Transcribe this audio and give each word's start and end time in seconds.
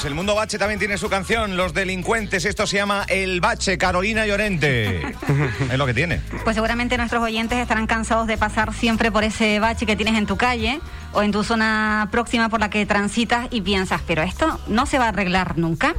Pues 0.00 0.08
el 0.08 0.14
mundo 0.14 0.34
bache 0.34 0.56
también 0.56 0.78
tiene 0.78 0.96
su 0.96 1.10
canción, 1.10 1.58
Los 1.58 1.74
Delincuentes. 1.74 2.46
Esto 2.46 2.66
se 2.66 2.78
llama 2.78 3.04
El 3.06 3.42
Bache, 3.42 3.76
Carolina 3.76 4.24
Llorente. 4.24 5.02
es 5.70 5.76
lo 5.76 5.84
que 5.84 5.92
tiene. 5.92 6.22
Pues 6.42 6.56
seguramente 6.56 6.96
nuestros 6.96 7.22
oyentes 7.22 7.58
estarán 7.58 7.86
cansados 7.86 8.26
de 8.26 8.38
pasar 8.38 8.72
siempre 8.72 9.12
por 9.12 9.24
ese 9.24 9.60
bache 9.60 9.84
que 9.84 9.96
tienes 9.96 10.16
en 10.16 10.24
tu 10.24 10.38
calle 10.38 10.80
o 11.12 11.22
en 11.22 11.32
tu 11.32 11.44
zona 11.44 12.08
próxima 12.10 12.48
por 12.48 12.60
la 12.60 12.70
que 12.70 12.86
transitas 12.86 13.48
y 13.50 13.60
piensas, 13.60 14.00
pero 14.06 14.22
esto 14.22 14.58
no 14.68 14.86
se 14.86 14.98
va 14.98 15.04
a 15.04 15.08
arreglar 15.08 15.58
nunca. 15.58 15.94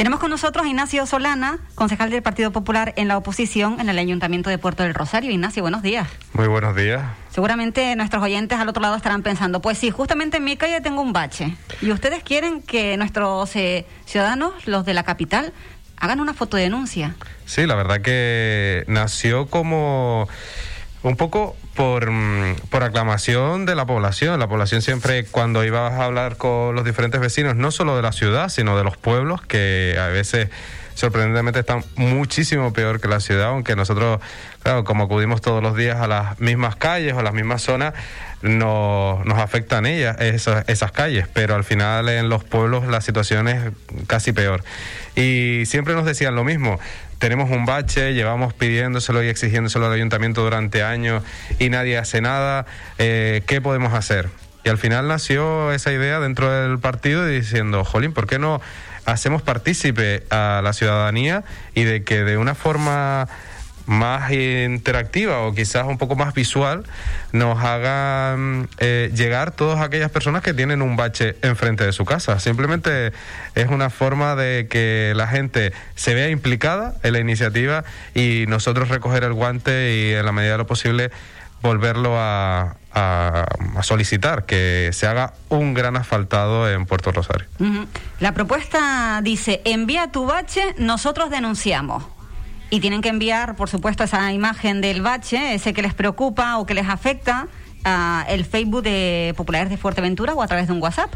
Tenemos 0.00 0.18
con 0.18 0.30
nosotros 0.30 0.64
a 0.64 0.66
Ignacio 0.70 1.04
Solana, 1.04 1.58
concejal 1.74 2.08
del 2.08 2.22
Partido 2.22 2.52
Popular 2.52 2.94
en 2.96 3.06
la 3.06 3.18
oposición 3.18 3.80
en 3.80 3.90
el 3.90 3.98
Ayuntamiento 3.98 4.48
de 4.48 4.56
Puerto 4.56 4.82
del 4.82 4.94
Rosario. 4.94 5.30
Ignacio, 5.30 5.62
buenos 5.62 5.82
días. 5.82 6.08
Muy 6.32 6.48
buenos 6.48 6.74
días. 6.74 7.02
Seguramente 7.28 7.94
nuestros 7.96 8.22
oyentes 8.22 8.58
al 8.58 8.66
otro 8.70 8.80
lado 8.80 8.96
estarán 8.96 9.22
pensando, 9.22 9.60
pues 9.60 9.76
sí, 9.76 9.90
justamente 9.90 10.38
en 10.38 10.44
mi 10.44 10.56
calle 10.56 10.80
tengo 10.80 11.02
un 11.02 11.12
bache. 11.12 11.54
Y 11.82 11.92
ustedes 11.92 12.22
quieren 12.22 12.62
que 12.62 12.96
nuestros 12.96 13.54
eh, 13.56 13.84
ciudadanos, 14.06 14.66
los 14.66 14.86
de 14.86 14.94
la 14.94 15.02
capital, 15.02 15.52
hagan 15.98 16.20
una 16.20 16.32
fotodenuncia. 16.32 17.14
Sí, 17.44 17.66
la 17.66 17.74
verdad 17.74 18.00
que 18.00 18.84
nació 18.86 19.48
como 19.48 20.30
un 21.02 21.16
poco 21.16 21.56
por, 21.74 22.10
mm, 22.10 22.56
por, 22.68 22.82
aclamación 22.82 23.64
de 23.66 23.74
la 23.74 23.86
población. 23.86 24.38
La 24.38 24.48
población 24.48 24.82
siempre, 24.82 25.24
cuando 25.24 25.64
iba 25.64 25.88
a 25.88 26.04
hablar 26.04 26.36
con 26.36 26.74
los 26.74 26.84
diferentes 26.84 27.20
vecinos, 27.20 27.56
no 27.56 27.70
solo 27.70 27.96
de 27.96 28.02
la 28.02 28.12
ciudad, 28.12 28.48
sino 28.48 28.76
de 28.76 28.84
los 28.84 28.96
pueblos, 28.96 29.40
que 29.42 29.96
a 29.98 30.08
veces 30.08 30.48
sorprendentemente 30.94 31.60
están 31.60 31.82
muchísimo 31.96 32.74
peor 32.74 33.00
que 33.00 33.08
la 33.08 33.20
ciudad, 33.20 33.48
aunque 33.48 33.74
nosotros, 33.74 34.20
claro, 34.62 34.84
como 34.84 35.04
acudimos 35.04 35.40
todos 35.40 35.62
los 35.62 35.74
días 35.74 35.98
a 35.98 36.06
las 36.06 36.38
mismas 36.40 36.76
calles 36.76 37.14
o 37.14 37.20
a 37.20 37.22
las 37.22 37.32
mismas 37.32 37.62
zonas, 37.62 37.94
no, 38.42 39.22
nos 39.24 39.38
afectan 39.38 39.86
ellas, 39.86 40.20
esas, 40.20 40.68
esas 40.68 40.92
calles, 40.92 41.26
pero 41.32 41.54
al 41.54 41.64
final 41.64 42.08
en 42.10 42.28
los 42.28 42.44
pueblos 42.44 42.86
la 42.86 43.00
situación 43.00 43.48
es 43.48 43.72
casi 44.06 44.32
peor. 44.32 44.62
Y 45.16 45.64
siempre 45.64 45.94
nos 45.94 46.04
decían 46.04 46.34
lo 46.34 46.44
mismo, 46.44 46.78
tenemos 47.20 47.50
un 47.50 47.66
bache, 47.66 48.14
llevamos 48.14 48.54
pidiéndoselo 48.54 49.22
y 49.22 49.28
exigiéndoselo 49.28 49.86
al 49.86 49.92
ayuntamiento 49.92 50.42
durante 50.42 50.82
años 50.82 51.22
y 51.58 51.68
nadie 51.68 51.98
hace 51.98 52.20
nada, 52.20 52.66
eh, 52.98 53.42
¿qué 53.46 53.60
podemos 53.60 53.92
hacer? 53.92 54.30
Y 54.64 54.70
al 54.70 54.78
final 54.78 55.06
nació 55.06 55.70
esa 55.70 55.92
idea 55.92 56.18
dentro 56.18 56.50
del 56.50 56.78
partido 56.78 57.26
diciendo, 57.26 57.84
jolín, 57.84 58.14
¿por 58.14 58.26
qué 58.26 58.38
no 58.38 58.60
hacemos 59.04 59.42
partícipe 59.42 60.24
a 60.30 60.62
la 60.64 60.72
ciudadanía 60.72 61.44
y 61.74 61.84
de 61.84 62.04
que 62.04 62.24
de 62.24 62.38
una 62.38 62.54
forma 62.54 63.28
más 63.86 64.30
interactiva 64.32 65.40
o 65.40 65.54
quizás 65.54 65.86
un 65.86 65.98
poco 65.98 66.16
más 66.16 66.34
visual 66.34 66.84
nos 67.32 67.62
hagan 67.62 68.68
eh, 68.78 69.10
llegar 69.14 69.50
todas 69.50 69.80
aquellas 69.80 70.10
personas 70.10 70.42
que 70.42 70.54
tienen 70.54 70.82
un 70.82 70.96
bache 70.96 71.36
enfrente 71.42 71.84
de 71.84 71.92
su 71.92 72.04
casa. 72.04 72.38
Simplemente 72.40 73.12
es 73.54 73.68
una 73.68 73.90
forma 73.90 74.34
de 74.36 74.68
que 74.68 75.12
la 75.16 75.26
gente 75.26 75.72
se 75.94 76.14
vea 76.14 76.30
implicada 76.30 76.94
en 77.02 77.12
la 77.12 77.20
iniciativa 77.20 77.84
y 78.14 78.44
nosotros 78.48 78.88
recoger 78.88 79.24
el 79.24 79.32
guante 79.32 79.94
y 79.94 80.14
en 80.14 80.24
la 80.24 80.32
medida 80.32 80.52
de 80.52 80.58
lo 80.58 80.66
posible 80.66 81.10
volverlo 81.62 82.14
a, 82.18 82.76
a, 82.92 83.46
solicitar 83.82 84.46
que 84.46 84.90
se 84.92 85.06
haga 85.06 85.34
un 85.48 85.74
gran 85.74 85.96
asfaltado 85.96 86.70
en 86.70 86.86
Puerto 86.86 87.12
Rosario. 87.12 87.46
La 88.18 88.32
propuesta 88.32 89.20
dice, 89.22 89.60
envía 89.64 90.10
tu 90.10 90.26
bache, 90.26 90.74
nosotros 90.78 91.30
denunciamos. 91.30 92.04
Y 92.70 92.80
tienen 92.80 93.02
que 93.02 93.08
enviar, 93.08 93.56
por 93.56 93.68
supuesto, 93.68 94.04
esa 94.04 94.32
imagen 94.32 94.80
del 94.80 95.02
bache, 95.02 95.54
ese 95.54 95.74
que 95.74 95.82
les 95.82 95.92
preocupa 95.92 96.58
o 96.58 96.66
que 96.66 96.74
les 96.74 96.88
afecta, 96.88 97.48
a 97.84 98.24
el 98.28 98.44
Facebook 98.44 98.82
de 98.82 99.34
Populares 99.36 99.70
de 99.70 99.76
Fuerteventura 99.76 100.34
o 100.34 100.42
a 100.42 100.46
través 100.46 100.66
de 100.68 100.74
un 100.74 100.82
WhatsApp. 100.82 101.12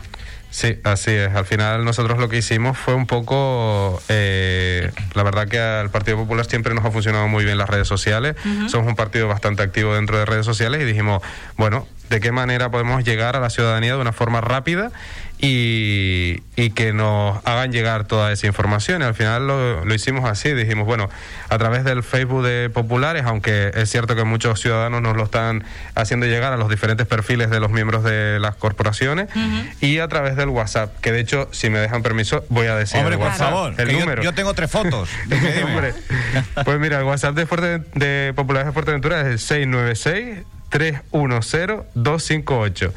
Sí, 0.51 0.79
así 0.85 1.11
es. 1.11 1.35
Al 1.35 1.47
final 1.47 1.85
nosotros 1.85 2.19
lo 2.21 2.29
que 2.29 2.39
hicimos 2.39 2.79
fue 2.79 2.95
un 2.95 3.07
poco, 3.07 4.01
eh, 4.09 4.93
la 5.15 5.25
verdad 5.25 5.49
que 5.49 5.59
al 5.59 5.91
Partido 5.91 6.17
Popular 6.17 6.47
siempre 6.47 6.75
nos 6.75 6.85
ha 6.85 6.93
funcionado 6.93 7.27
muy 7.27 7.45
bien 7.45 7.59
las 7.59 7.69
redes 7.69 7.89
sociales. 7.89 8.37
Somos 8.69 8.87
un 8.87 8.95
partido 8.95 9.27
bastante 9.27 9.65
activo 9.65 9.97
dentro 9.97 10.17
de 10.17 10.25
redes 10.25 10.47
sociales 10.47 10.81
y 10.81 10.85
dijimos, 10.85 11.23
bueno, 11.57 11.89
¿de 12.09 12.21
qué 12.21 12.31
manera 12.31 12.71
podemos 12.71 13.03
llegar 13.03 13.35
a 13.35 13.41
la 13.41 13.51
ciudadanía 13.51 13.95
de 13.95 14.01
una 14.01 14.13
forma 14.13 14.41
rápida 14.41 14.93
y, 15.39 16.71
que 16.71 16.93
nos 16.93 17.45
hagan 17.45 17.73
llegar 17.73 18.07
toda 18.07 18.33
esa 18.33 18.47
información. 18.47 19.03
Y 19.03 19.05
al 19.05 19.15
final 19.15 19.47
lo, 19.47 19.85
lo, 19.85 19.95
hicimos 19.95 20.29
así, 20.29 20.53
dijimos, 20.53 20.87
bueno, 20.87 21.11
a 21.49 21.59
través 21.59 21.85
del 21.85 22.03
Facebook 22.03 22.45
de 22.45 22.71
Populares, 22.71 23.25
aunque 23.27 23.71
es 23.75 23.91
cierto 23.91 24.17
que 24.17 24.25
muchos 24.25 24.61
ciudadanos 24.61 25.03
nos 25.03 25.17
lo 25.17 25.25
están 25.25 25.65
haciendo 25.95 26.27
llegar 26.27 26.53
a 26.53 26.57
los 26.57 26.69
diferentes 26.69 27.07
perfiles 27.07 27.51
de 27.51 27.61
los 27.61 27.71
miembros 27.71 28.03
de 28.03 28.39
las 28.41 28.57
corporaciones, 28.57 29.29
y 29.81 29.99
a 29.99 30.09
través 30.09 30.37
del 30.37 30.49
WhatsApp, 30.49 30.99
que 31.01 31.13
de 31.13 31.21
hecho, 31.21 31.49
si 31.53 31.71
me 31.71 31.79
dejan 31.79 32.03
permiso, 32.03 32.45
voy 32.49 32.67
a 32.67 32.77
decir 32.77 33.01
Hombre, 33.01 33.19
por 33.19 33.33
favor, 33.33 33.75
el 33.79 33.93
número. 33.93 34.23
Yo, 34.23 34.33
tengo 34.33 34.55
tres 34.55 34.71
fotos. 34.71 35.09
pues 36.65 36.81
mira, 36.81 36.99
el 36.99 37.05
WhatsApp 37.05 37.35
de, 37.35 37.47
Fuerte, 37.47 37.83
de 37.95 38.33
Populares 38.35 38.67
de 38.67 38.73
Fuerteventura 38.73 39.21
es 39.21 39.27
el 39.27 39.39
696 39.39 40.45
310 40.71 41.87
258 41.95 42.93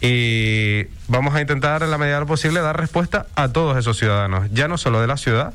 y 0.00 0.84
vamos 1.08 1.34
a 1.34 1.40
intentar 1.40 1.82
en 1.82 1.90
la 1.90 1.98
medida 1.98 2.14
de 2.14 2.20
lo 2.20 2.26
posible 2.26 2.60
dar 2.60 2.78
respuesta 2.78 3.26
a 3.34 3.48
todos 3.48 3.76
esos 3.76 3.98
ciudadanos, 3.98 4.48
ya 4.52 4.68
no 4.68 4.78
solo 4.78 5.00
de 5.00 5.06
la 5.06 5.16
ciudad, 5.16 5.52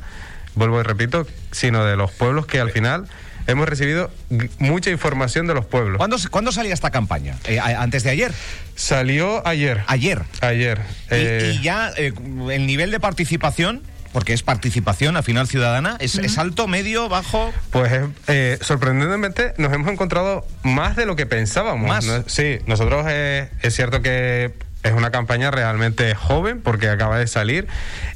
vuelvo 0.55 0.79
y 0.79 0.83
repito, 0.83 1.25
sino 1.51 1.83
de 1.85 1.95
los 1.95 2.11
pueblos 2.11 2.45
que 2.45 2.59
al 2.59 2.71
final 2.71 3.07
hemos 3.47 3.67
recibido 3.67 4.11
mucha 4.59 4.89
información 4.89 5.47
de 5.47 5.53
los 5.53 5.65
pueblos. 5.65 5.97
¿Cuándo, 5.97 6.17
¿cuándo 6.31 6.51
salía 6.51 6.73
esta 6.73 6.91
campaña? 6.91 7.37
Eh, 7.45 7.59
¿Antes 7.59 8.03
de 8.03 8.11
ayer? 8.11 8.33
Salió 8.75 9.45
ayer. 9.47 9.83
Ayer. 9.87 10.23
Ayer. 10.41 10.79
¿Y, 10.79 11.15
eh, 11.15 11.59
ya 11.61 11.91
eh, 11.97 12.13
el 12.51 12.67
nivel 12.67 12.91
de 12.91 12.99
participación? 12.99 13.81
Porque 14.15 14.31
es 14.31 14.43
participación 14.43 15.17
al 15.17 15.23
final 15.23 15.45
ciudadana, 15.45 15.97
¿es, 15.99 16.37
alto, 16.37 16.69
medio, 16.69 17.09
bajo? 17.09 17.53
Pues 17.71 17.91
eh, 18.27 18.57
sorprendentemente 18.61 19.53
nos 19.57 19.73
hemos 19.73 19.91
encontrado 19.91 20.47
más 20.63 20.95
de 20.95 21.05
lo 21.05 21.17
que 21.17 21.25
pensábamos. 21.25 21.85
¿Más? 21.85 22.23
sí, 22.25 22.59
nosotros 22.65 23.05
es 23.09 23.75
cierto 23.75 24.01
que 24.01 24.53
es 24.83 24.93
una 24.93 25.11
campaña 25.11 25.51
realmente 25.51 26.15
joven 26.15 26.61
porque 26.61 26.87
acaba 26.89 27.17
de 27.17 27.27
salir 27.27 27.67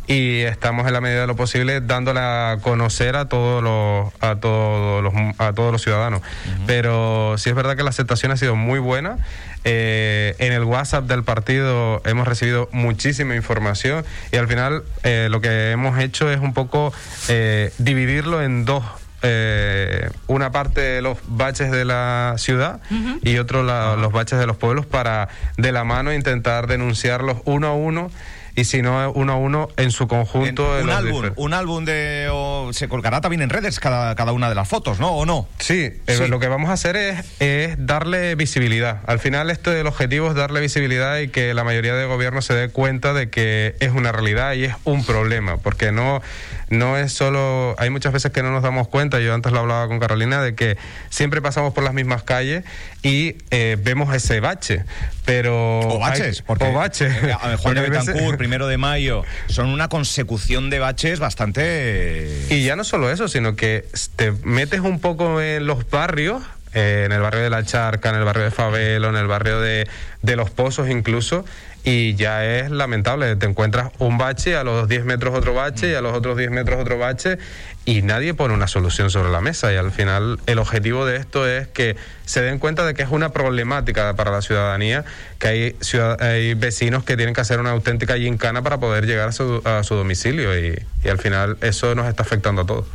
y 0.07 0.41
estamos 0.41 0.87
en 0.87 0.93
la 0.93 1.01
medida 1.01 1.21
de 1.21 1.27
lo 1.27 1.35
posible 1.35 1.81
dándola 1.81 2.51
a 2.51 2.57
conocer 2.59 3.16
a 3.16 3.27
todos 3.27 3.63
los 3.63 4.13
a 4.21 4.39
todos 4.39 5.03
los 5.03 5.13
a 5.37 5.51
todos 5.53 5.71
los 5.71 5.81
ciudadanos. 5.81 6.21
Pero 6.66 7.35
sí 7.37 7.49
es 7.49 7.55
verdad 7.55 7.75
que 7.75 7.83
la 7.83 7.89
aceptación 7.89 8.31
ha 8.31 8.37
sido 8.37 8.55
muy 8.55 8.79
buena. 8.79 9.17
Eh, 9.66 10.36
en 10.40 10.53
el 10.53 10.64
WhatsApp 10.64 11.06
del 11.06 11.24
partido 11.24 12.02
hemos 12.06 12.28
recibido 12.28 12.70
muchísima 12.72 13.36
información 13.36 14.06
y 14.31 14.38
al 14.38 14.47
final 14.47 14.84
eh, 15.03 15.28
lo 15.30 15.42
que 15.42 15.72
hemos 15.72 16.00
hecho 16.00 16.31
es 16.31 16.40
un 16.40 16.53
poco 16.53 16.94
eh, 17.28 17.74
dividirlo 17.78 18.42
en 18.42 18.64
dos 18.66 18.84
eh, 19.22 20.09
una 20.28 20.52
parte 20.53 20.80
de 20.80 21.02
los 21.02 21.18
baches 21.28 21.72
de 21.72 21.84
la 21.84 22.36
ciudad 22.38 22.80
y 23.22 23.38
otro 23.38 23.64
los 23.64 24.12
baches 24.14 24.40
de 24.40 24.47
los 24.47 24.56
pueblos 24.56 24.86
para 24.86 25.28
de 25.58 25.74
la 25.74 25.84
mano 25.84 26.14
intentar 26.14 26.68
denunciarlos 26.68 27.40
uno 27.44 27.68
a 27.68 27.74
uno 27.74 28.12
y 28.55 28.65
si 28.65 28.81
no 28.81 29.11
uno 29.11 29.33
a 29.33 29.35
uno 29.35 29.69
en 29.77 29.91
su 29.91 30.07
conjunto. 30.07 30.79
un, 30.81 30.89
álbum, 30.89 31.31
un 31.35 31.53
álbum 31.53 31.85
de... 31.85 32.29
se 32.71 32.87
colgará 32.87 33.21
también 33.21 33.41
en 33.41 33.49
redes 33.49 33.79
cada, 33.79 34.15
cada 34.15 34.31
una 34.31 34.49
de 34.49 34.55
las 34.55 34.67
fotos, 34.67 34.99
¿no? 34.99 35.11
¿O 35.11 35.25
no? 35.25 35.47
Sí, 35.59 35.91
eh, 36.07 36.27
lo 36.29 36.39
que 36.39 36.47
vamos 36.47 36.69
a 36.69 36.73
hacer 36.73 36.95
es, 36.95 37.25
es 37.39 37.75
darle 37.77 38.35
visibilidad. 38.35 39.01
Al 39.05 39.19
final 39.19 39.49
esto 39.49 39.71
del 39.71 39.87
objetivo 39.87 40.29
es 40.29 40.35
darle 40.35 40.59
visibilidad 40.59 41.17
y 41.19 41.29
que 41.29 41.53
la 41.53 41.63
mayoría 41.63 41.95
de 41.95 42.05
gobiernos 42.05 42.45
se 42.45 42.53
dé 42.53 42.69
cuenta 42.69 43.13
de 43.13 43.29
que 43.29 43.75
es 43.79 43.91
una 43.91 44.11
realidad 44.11 44.53
y 44.53 44.66
es 44.66 44.75
un 44.83 45.05
problema, 45.05 45.57
porque 45.57 45.91
no, 45.91 46.21
no 46.69 46.97
es 46.97 47.13
solo... 47.13 47.75
Hay 47.77 47.89
muchas 47.89 48.13
veces 48.13 48.31
que 48.31 48.43
no 48.43 48.51
nos 48.51 48.63
damos 48.63 48.87
cuenta, 48.87 49.19
yo 49.19 49.33
antes 49.33 49.51
lo 49.51 49.59
hablaba 49.59 49.87
con 49.87 49.99
Carolina, 49.99 50.41
de 50.41 50.55
que 50.55 50.77
siempre 51.09 51.41
pasamos 51.41 51.73
por 51.73 51.83
las 51.83 51.93
mismas 51.93 52.23
calles 52.23 52.63
y 53.01 53.37
eh, 53.51 53.77
vemos 53.79 54.13
ese 54.13 54.39
bache, 54.39 54.83
pero... 55.25 55.79
O 55.79 55.99
baches, 55.99 56.41
porque... 56.41 56.66
O 56.66 56.73
baches. 56.73 57.13
Eh, 57.23 57.55
Juan 57.57 57.75
de 57.75 57.81
Betancourt, 57.81 58.38
primero 58.39 58.67
de 58.67 58.77
mayo, 58.77 59.23
son 59.47 59.67
una 59.67 59.89
consecución 59.89 60.72
de 60.72 60.79
baches 60.79 61.19
bastante... 61.19 62.47
Y 62.49 62.64
ya 62.64 62.75
no 62.75 62.84
solo 62.84 63.11
eso, 63.11 63.28
sino 63.28 63.55
que 63.55 63.85
te 64.16 64.31
metes 64.31 64.79
un 64.79 64.99
poco 64.99 65.41
en 65.41 65.67
los 65.67 65.87
barrios, 65.90 66.41
eh, 66.73 67.03
en 67.05 67.11
el 67.11 67.21
barrio 67.21 67.41
de 67.41 67.49
La 67.49 67.63
Charca, 67.63 68.09
en 68.09 68.16
el 68.16 68.23
barrio 68.23 68.43
de 68.43 68.51
Favelo, 68.51 69.09
en 69.09 69.16
el 69.16 69.27
barrio 69.27 69.59
de, 69.59 69.87
de 70.21 70.35
Los 70.35 70.49
Pozos 70.49 70.89
incluso, 70.89 71.45
y 71.83 72.16
ya 72.16 72.45
es 72.45 72.71
lamentable. 72.71 73.35
Te 73.35 73.45
encuentras 73.45 73.91
un 73.99 74.17
bache, 74.17 74.55
a 74.55 74.63
los 74.63 74.87
10 74.87 75.05
metros 75.05 75.35
otro 75.35 75.53
bache 75.53 75.91
y 75.91 75.93
a 75.93 76.01
los 76.01 76.16
otros 76.16 76.37
10 76.37 76.51
metros 76.51 76.79
otro 76.79 76.97
bache 76.97 77.37
y 77.85 78.03
nadie 78.03 78.33
pone 78.33 78.53
una 78.53 78.67
solución 78.67 79.09
sobre 79.09 79.31
la 79.31 79.41
mesa. 79.41 79.73
Y 79.73 79.75
al 79.75 79.91
final 79.91 80.39
el 80.45 80.59
objetivo 80.59 81.05
de 81.05 81.17
esto 81.17 81.47
es 81.47 81.67
que 81.67 81.95
se 82.25 82.41
den 82.41 82.59
cuenta 82.59 82.85
de 82.85 82.93
que 82.93 83.01
es 83.01 83.09
una 83.09 83.29
problemática 83.29 84.16
para 84.16 84.31
la 84.31 84.41
ciudadanía, 84.41 85.05
que 85.39 85.47
hay, 85.47 85.75
hay 86.19 86.53
vecinos 86.53 87.03
que 87.03 87.17
tienen 87.17 87.33
que 87.33 87.41
hacer 87.41 87.59
una 87.59 87.71
auténtica 87.71 88.17
gincana 88.17 88.61
para 88.61 88.79
poder 88.79 89.07
llegar 89.07 89.29
a 89.29 89.31
su, 89.31 89.61
a 89.66 89.83
su 89.83 89.95
domicilio 89.95 90.57
y, 90.57 90.77
al 91.09 91.17
final 91.17 91.57
eso 91.61 91.95
nos 91.95 92.07
está 92.07 92.23
afectando 92.23 92.61
a 92.61 92.66
todos. 92.66 92.85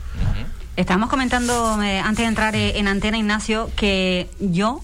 Estamos 0.77 1.09
comentando 1.09 1.81
eh, 1.85 2.01
antes 2.01 2.25
de 2.25 2.29
entrar 2.29 2.57
eh, 2.57 2.79
en 2.79 2.89
antena, 2.89 3.17
Ignacio, 3.17 3.71
que 3.77 4.29
yo 4.41 4.81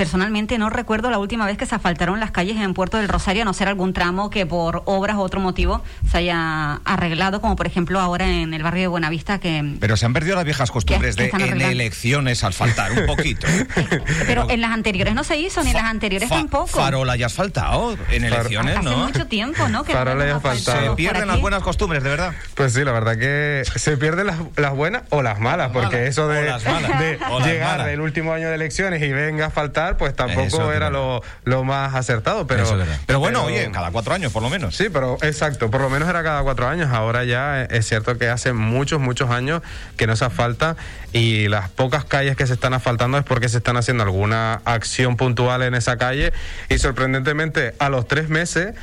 personalmente 0.00 0.56
no 0.56 0.70
recuerdo 0.70 1.10
la 1.10 1.18
última 1.18 1.44
vez 1.44 1.58
que 1.58 1.66
se 1.66 1.74
asfaltaron 1.74 2.20
las 2.20 2.30
calles 2.30 2.56
en 2.56 2.72
Puerto 2.72 2.96
del 2.96 3.06
Rosario, 3.06 3.42
a 3.42 3.44
no 3.44 3.52
ser 3.52 3.68
algún 3.68 3.92
tramo 3.92 4.30
que 4.30 4.46
por 4.46 4.82
obras 4.86 5.16
o 5.16 5.20
otro 5.20 5.40
motivo 5.40 5.82
se 6.10 6.16
haya 6.16 6.76
arreglado, 6.86 7.42
como 7.42 7.54
por 7.54 7.66
ejemplo 7.66 8.00
ahora 8.00 8.26
en 8.26 8.54
el 8.54 8.62
barrio 8.62 8.80
de 8.80 8.86
Buenavista 8.86 9.40
que... 9.40 9.76
Pero 9.78 9.98
se 9.98 10.06
han 10.06 10.14
perdido 10.14 10.36
las 10.36 10.46
viejas 10.46 10.70
costumbres 10.70 11.16
de 11.16 11.28
en 11.28 11.60
elecciones 11.60 12.42
asfaltar 12.44 12.92
un 12.92 13.04
poquito. 13.04 13.46
Pero 14.26 14.48
en 14.48 14.62
las 14.62 14.70
anteriores 14.70 15.14
no 15.14 15.22
se 15.22 15.36
hizo, 15.36 15.62
ni 15.62 15.68
en 15.68 15.76
las 15.76 15.84
anteriores 15.84 16.30
tampoco. 16.30 16.68
Farola 16.68 17.16
ya 17.16 17.26
asfaltado 17.26 17.98
en 18.10 18.24
elecciones, 18.24 18.82
¿no? 18.82 18.90
Hace 18.90 18.96
mucho 18.96 19.26
tiempo, 19.26 19.68
¿no? 19.68 19.84
Que 19.84 19.92
Farola 19.92 20.26
ya 20.26 20.36
asfaltado. 20.36 20.92
Se 20.92 20.96
pierden 20.96 21.28
las 21.28 21.42
buenas 21.42 21.62
costumbres, 21.62 22.02
de 22.02 22.08
verdad. 22.08 22.32
Pues 22.54 22.72
sí, 22.72 22.84
la 22.84 22.92
verdad 22.92 23.18
que 23.18 23.64
se 23.76 23.98
pierden 23.98 24.28
las, 24.28 24.38
las 24.56 24.74
buenas 24.74 25.02
o 25.10 25.20
las 25.20 25.40
malas, 25.40 25.72
porque 25.74 26.06
eso 26.06 26.26
de, 26.26 26.44
de 26.44 27.18
llegar 27.44 27.84
del 27.84 28.00
último 28.00 28.32
año 28.32 28.48
de 28.48 28.54
elecciones 28.54 29.02
y 29.02 29.12
venga 29.12 29.44
a 29.44 29.50
pues 29.96 30.14
tampoco 30.14 30.72
era 30.72 30.90
lo, 30.90 31.22
lo, 31.44 31.64
más 31.64 31.94
acertado. 31.94 32.46
Pero, 32.46 32.64
pero 33.06 33.18
bueno, 33.18 33.44
oye, 33.44 33.70
cada 33.72 33.90
cuatro 33.90 34.14
años 34.14 34.32
por 34.32 34.42
lo 34.42 34.50
menos. 34.50 34.76
Sí, 34.76 34.88
pero 34.92 35.18
exacto, 35.22 35.70
por 35.70 35.80
lo 35.80 35.90
menos 35.90 36.08
era 36.08 36.22
cada 36.22 36.42
cuatro 36.42 36.68
años. 36.68 36.90
Ahora 36.90 37.24
ya 37.24 37.62
es 37.62 37.86
cierto 37.86 38.18
que 38.18 38.28
hace 38.28 38.52
muchos, 38.52 39.00
muchos 39.00 39.30
años 39.30 39.62
que 39.96 40.06
no 40.06 40.16
se 40.16 40.24
asfalta 40.24 40.76
y 41.12 41.48
las 41.48 41.68
pocas 41.68 42.04
calles 42.04 42.36
que 42.36 42.46
se 42.46 42.54
están 42.54 42.74
asfaltando 42.74 43.18
es 43.18 43.24
porque 43.24 43.48
se 43.48 43.58
están 43.58 43.76
haciendo 43.76 44.02
alguna 44.02 44.62
acción 44.64 45.16
puntual 45.16 45.62
en 45.62 45.74
esa 45.74 45.96
calle 45.96 46.32
y 46.68 46.78
sorprendentemente 46.78 47.74
a 47.78 47.88
los 47.88 48.06
tres 48.06 48.28
meses 48.28 48.74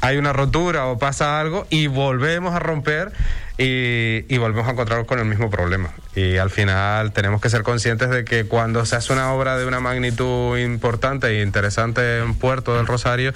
hay 0.00 0.16
una 0.16 0.32
rotura 0.32 0.86
o 0.86 0.98
pasa 0.98 1.40
algo 1.40 1.66
y 1.70 1.86
volvemos 1.86 2.54
a 2.54 2.58
romper 2.58 3.12
y, 3.62 4.24
y, 4.28 4.38
volvemos 4.38 4.66
a 4.66 4.72
encontrarnos 4.72 5.06
con 5.06 5.20
el 5.20 5.24
mismo 5.24 5.48
problema. 5.48 5.90
Y 6.16 6.36
al 6.38 6.50
final 6.50 7.12
tenemos 7.12 7.40
que 7.40 7.48
ser 7.48 7.62
conscientes 7.62 8.10
de 8.10 8.24
que 8.24 8.44
cuando 8.44 8.84
se 8.86 8.96
hace 8.96 9.12
una 9.12 9.32
obra 9.32 9.56
de 9.56 9.66
una 9.66 9.78
magnitud 9.78 10.58
importante 10.58 11.28
e 11.28 11.42
interesante 11.42 12.18
en 12.18 12.34
Puerto 12.34 12.76
del 12.76 12.88
Rosario, 12.88 13.32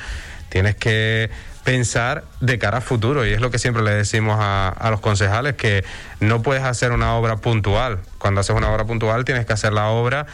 tienes 0.49 0.75
que 0.75 1.31
pensar 1.63 2.25
de 2.41 2.59
cara 2.59 2.79
a 2.79 2.81
futuro 2.81 3.25
y 3.25 3.33
es 3.33 3.41
lo 3.41 3.53
que 3.53 3.59
siempre 3.59 3.83
le 3.83 3.93
decimos 3.93 4.37
a, 4.41 4.69
a, 4.69 4.91
los 4.91 5.01
concejales 5.01 5.55
que 5.55 5.85
no 6.21 6.43
puedes 6.43 6.63
hacer 6.63 6.93
una 6.93 7.15
obra 7.15 7.39
puntual 7.39 7.99
cuando 8.19 8.41
haces 8.41 8.55
una 8.55 8.71
obra 8.71 8.85
puntual 8.85 9.25
tienes 9.25 9.47
que 9.47 9.53
hacer 9.53 9.73
la 9.73 9.89
obra 9.89 10.27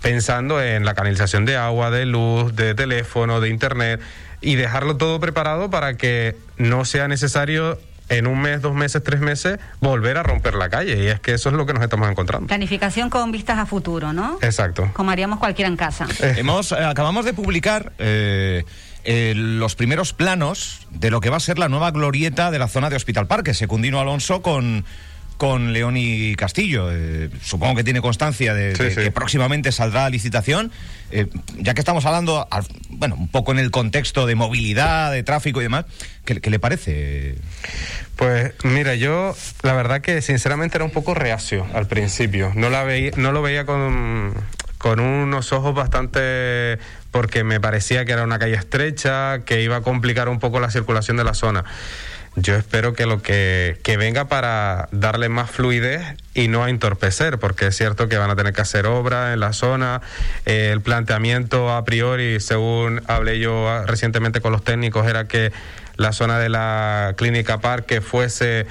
pensando 0.00 0.62
en 0.62 0.84
la 0.84 0.94
canalización 0.94 1.44
de 1.44 1.56
agua 1.56 1.90
de 1.90 2.06
luz 2.06 2.54
de 2.54 2.76
teléfono 2.76 3.40
de 3.40 3.48
internet 3.48 4.00
y 4.40 4.54
dejarlo 4.54 4.96
todo 4.96 5.18
preparado 5.18 5.70
para 5.70 5.96
que 5.96 6.36
no 6.56 6.84
sea 6.84 7.08
necesario 7.08 7.80
en 8.08 8.26
un 8.26 8.40
mes, 8.40 8.62
dos 8.62 8.74
meses, 8.74 9.02
tres 9.02 9.20
meses, 9.20 9.58
volver 9.80 10.16
a 10.18 10.22
romper 10.22 10.54
la 10.54 10.68
calle. 10.68 11.02
Y 11.02 11.06
es 11.08 11.20
que 11.20 11.34
eso 11.34 11.48
es 11.48 11.54
lo 11.54 11.66
que 11.66 11.72
nos 11.72 11.82
estamos 11.82 12.08
encontrando. 12.10 12.46
Planificación 12.46 13.10
con 13.10 13.32
vistas 13.32 13.58
a 13.58 13.66
futuro, 13.66 14.12
¿no? 14.12 14.38
Exacto. 14.42 14.90
Como 14.92 15.10
haríamos 15.10 15.38
cualquiera 15.38 15.68
en 15.68 15.76
casa. 15.76 16.06
Eh. 16.20 16.36
Hemos, 16.38 16.72
eh, 16.72 16.84
acabamos 16.84 17.24
de 17.24 17.32
publicar 17.32 17.92
eh, 17.98 18.64
los 19.34 19.74
primeros 19.74 20.12
planos 20.12 20.86
de 20.90 21.10
lo 21.10 21.20
que 21.20 21.30
va 21.30 21.36
a 21.36 21.40
ser 21.40 21.58
la 21.58 21.68
nueva 21.68 21.90
glorieta 21.90 22.50
de 22.50 22.58
la 22.58 22.68
zona 22.68 22.90
de 22.90 22.96
Hospital 22.96 23.26
Parque. 23.26 23.54
Secundino 23.54 24.00
Alonso 24.00 24.42
con 24.42 24.84
con 25.36 25.72
León 25.72 25.96
y 25.96 26.34
Castillo. 26.34 26.88
Eh, 26.90 27.30
supongo 27.42 27.76
que 27.76 27.84
tiene 27.84 28.00
constancia 28.00 28.54
de, 28.54 28.72
que 28.72 29.10
próximamente 29.10 29.72
saldrá 29.72 30.06
a 30.06 30.10
licitación. 30.10 30.72
Eh, 31.10 31.26
ya 31.58 31.74
que 31.74 31.80
estamos 31.80 32.04
hablando, 32.04 32.48
bueno, 32.88 33.14
un 33.16 33.28
poco 33.28 33.52
en 33.52 33.58
el 33.58 33.70
contexto 33.70 34.26
de 34.26 34.34
movilidad, 34.34 35.12
de 35.12 35.22
tráfico 35.22 35.60
y 35.60 35.64
demás, 35.64 35.84
¿qué, 36.24 36.40
le 36.50 36.58
parece? 36.58 37.36
Pues 38.16 38.52
mira, 38.64 38.94
yo 38.94 39.36
la 39.62 39.74
verdad 39.74 40.00
que 40.00 40.20
sinceramente 40.22 40.78
era 40.78 40.84
un 40.84 40.90
poco 40.90 41.14
reacio 41.14 41.66
al 41.74 41.86
principio. 41.86 42.52
No, 42.54 42.70
la 42.70 42.82
veía, 42.82 43.12
no 43.16 43.30
lo 43.32 43.42
veía 43.42 43.66
con, 43.66 44.34
con 44.78 45.00
unos 45.00 45.52
ojos 45.52 45.74
bastante 45.74 46.78
porque 47.10 47.44
me 47.44 47.60
parecía 47.60 48.04
que 48.04 48.12
era 48.12 48.24
una 48.24 48.38
calle 48.38 48.54
estrecha, 48.54 49.44
que 49.44 49.62
iba 49.62 49.76
a 49.76 49.80
complicar 49.80 50.28
un 50.28 50.38
poco 50.38 50.60
la 50.60 50.70
circulación 50.70 51.16
de 51.16 51.24
la 51.24 51.34
zona. 51.34 51.64
Yo 52.38 52.54
espero 52.54 52.92
que 52.92 53.06
lo 53.06 53.22
que, 53.22 53.78
venga 53.98 54.26
para 54.26 54.88
darle 54.92 55.30
más 55.30 55.50
fluidez 55.50 56.02
y 56.34 56.48
no 56.48 56.64
a 56.64 56.70
entorpecer, 56.70 57.38
porque 57.38 57.68
es 57.68 57.76
cierto 57.76 58.10
que 58.10 58.18
van 58.18 58.30
a 58.30 58.36
tener 58.36 58.52
que 58.52 58.60
hacer 58.60 58.86
obra 58.86 59.32
en 59.32 59.40
la 59.40 59.54
zona. 59.54 60.02
Eh, 60.44 60.68
el 60.70 60.82
planteamiento 60.82 61.72
a 61.74 61.84
priori, 61.86 62.38
según 62.40 63.02
hablé 63.06 63.38
yo 63.38 63.82
recientemente 63.86 64.42
con 64.42 64.52
los 64.52 64.62
técnicos, 64.62 65.06
era 65.06 65.26
que 65.26 65.50
la 65.96 66.12
zona 66.12 66.38
de 66.38 66.50
la 66.50 67.14
clínica 67.16 67.58
parque 67.58 68.02
fuese 68.02 68.66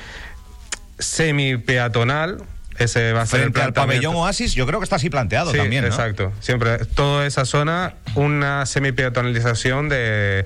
semi 1.00 1.58
peatonal, 1.58 2.44
ese 2.78 3.14
va 3.14 3.24
a 3.24 3.26
ser 3.26 3.42
el 3.42 3.52
planteamiento. 3.52 3.82
pabellón 3.82 4.16
Oasis, 4.16 4.54
yo 4.54 4.68
creo 4.68 4.80
que 4.80 4.84
está 4.84 4.98
así 4.98 5.10
planteado 5.10 5.52
también. 5.52 5.84
¿no? 5.84 5.90
Exacto, 5.90 6.32
siempre. 6.40 6.86
Toda 6.86 7.26
esa 7.26 7.46
zona, 7.46 7.96
una 8.14 8.68
semi 8.68 8.92
peatonalización 8.92 9.90
de, 9.90 10.46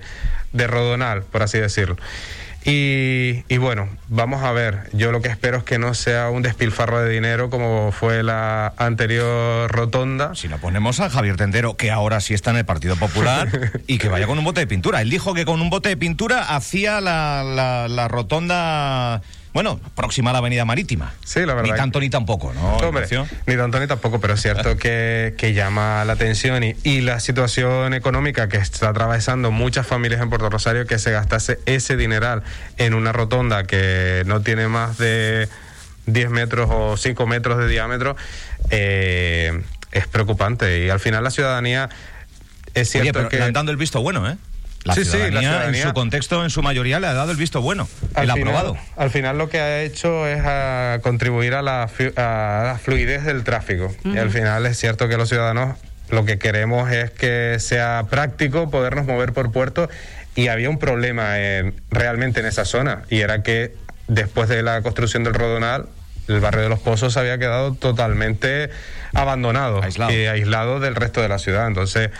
de 0.54 0.68
rodonal, 0.68 1.24
por 1.24 1.44
así 1.44 1.58
decirlo. 1.58 1.98
Y, 2.66 3.58
bueno, 3.58 3.90
vamos 4.10 4.44
a 4.44 4.52
ver. 4.52 4.90
Yo 4.94 5.12
lo 5.12 5.22
que 5.22 5.30
espero 5.30 5.58
es 5.58 5.64
que 5.64 5.80
no 5.80 5.94
sea 5.94 6.30
un 6.30 6.42
despilfarro 6.42 7.02
de 7.02 7.10
dinero 7.10 7.50
como 7.50 7.92
fue 7.92 8.22
la 8.22 8.74
anterior 8.78 9.72
rotonda. 9.72 10.36
Si 10.36 10.48
lo 10.48 10.58
ponemos 10.58 11.00
a 11.00 11.10
Javier 11.10 11.38
Tendero, 11.38 11.78
que 11.78 11.90
ahora 11.92 12.20
sí 12.20 12.34
está 12.34 12.52
en 12.52 12.58
el 12.58 12.66
Partido 12.66 12.96
Popular, 12.96 13.72
y 13.88 13.98
que 13.98 14.10
vaya 14.10 14.28
con 14.28 14.38
un 14.38 14.44
bote 14.44 14.62
de 14.62 14.68
pintura. 14.68 15.02
Él 15.02 15.10
dijo 15.10 15.34
que 15.34 15.46
con 15.46 15.62
un 15.62 15.70
bote 15.70 15.90
de 15.90 15.98
pintura 15.98 16.56
hacía 16.56 17.02
la, 17.02 17.88
la 17.90 18.08
rotonda 18.08 19.22
bueno, 19.54 19.80
próxima 19.96 20.30
a 20.30 20.34
la 20.34 20.40
Avenida 20.40 20.64
Marítima. 20.66 21.14
Sí, 21.26 21.40
la 21.40 21.56
verdad. 21.56 21.72
Ni 21.72 21.78
tanto 21.78 22.00
ni 22.00 22.10
tampoco, 22.10 22.54
¿no? 22.54 22.78
ni 23.48 23.56
tanto 23.56 23.80
ni 23.80 23.88
tampoco, 23.88 24.20
pero 24.20 24.36
es 24.36 24.42
cierto 24.42 24.78
que, 24.78 25.34
que 25.38 25.54
llama 25.54 26.06
la 26.06 26.14
atención 26.14 26.64
y, 26.64 26.76
y, 26.84 27.02
la 27.02 27.20
situación 27.20 27.94
económica 27.94 28.48
que 28.48 28.58
está 28.58 28.90
atravesando 28.90 29.52
muchas 29.52 29.88
familias 29.88 30.22
en 30.22 30.30
Puerto 30.30 30.50
Rosario 30.50 30.86
que 30.86 31.00
se 31.00 31.12
gastase 31.12 31.60
ese 31.66 31.98
dineral 31.98 32.44
en 32.78 32.94
una 32.94 33.12
rotonda 33.12 33.64
que 33.64 34.24
no 34.26 34.42
tiene 34.42 34.68
más 34.68 34.98
de 34.98 35.50
10 36.06 36.30
metros 36.30 36.70
o 36.72 36.98
5 36.98 37.28
metros 37.28 37.58
de 37.58 37.68
diámetro, 37.68 38.16
eh, 38.70 39.62
es 39.92 40.08
preocupante. 40.08 40.86
Y 40.86 40.90
al 40.90 41.00
final 41.00 41.24
la 41.24 41.32
ciudadanía 41.32 41.90
es 42.74 42.90
cierto 42.90 43.28
que... 43.30 43.38
dando 43.52 43.72
el 43.72 43.78
visto 43.78 44.02
bueno, 44.02 44.30
¿eh? 44.30 44.38
La 44.86 44.96
sí, 44.96 45.04
ciudadanía, 45.04 45.68
en 45.68 45.76
su 45.76 45.94
contexto, 45.94 46.44
en 46.44 46.50
su 46.50 46.62
mayoría, 46.62 47.00
le 47.00 47.08
ha 47.08 47.14
dado 47.14 47.32
el 47.32 47.38
visto 47.38 47.62
bueno, 47.62 47.88
el 48.16 48.30
aprobado. 48.30 48.78
Al 48.96 49.10
final 49.10 49.38
lo 49.38 49.50
que 49.50 49.60
ha 49.60 49.82
hecho 49.82 50.26
es 50.26 50.42
a 50.44 51.00
contribuir 51.04 51.54
a 51.54 51.62
la, 51.62 51.88
fluidez 52.82 53.26
del 53.26 53.44
tráfico. 53.44 53.94
Y 54.06 54.18
al 54.18 54.30
final 54.30 54.66
es 54.66 54.78
cierto 54.78 55.10
que 55.10 55.18
los 55.18 55.30
ciudadanos 55.30 55.78
lo 56.10 56.26
que 56.26 56.40
queremos 56.40 56.92
es 56.92 57.12
que 57.12 57.58
sea 57.60 58.06
práctico 58.10 58.72
podernos 58.72 59.06
mover 59.06 59.34
por 59.34 59.52
puerto 59.52 59.90
y 60.36 60.48
había 60.48 60.70
un 60.70 60.80
problema 60.80 61.36
realmente 61.92 62.40
en 62.40 62.48
esa 62.48 62.66
zona 62.66 63.04
y 63.10 63.20
era 63.20 63.44
que 63.44 63.76
después 64.08 64.50
de 64.50 64.64
la 64.64 64.82
construcción 64.82 65.24
del 65.24 65.36
Rodonal 65.36 65.86
el 66.30 66.40
barrio 66.40 66.62
de 66.62 66.70
los 66.70 66.80
Pozos 66.80 67.18
había 67.18 67.38
quedado 67.38 67.74
totalmente 67.74 68.70
abandonado 69.14 69.84
aislado. 69.84 70.12
y 70.12 70.28
aislado 70.28 70.80
del 70.80 70.96
resto 70.96 71.22
de 71.22 71.28
la 71.28 71.40
ciudad. 71.40 71.68
Entonces, 71.68 72.12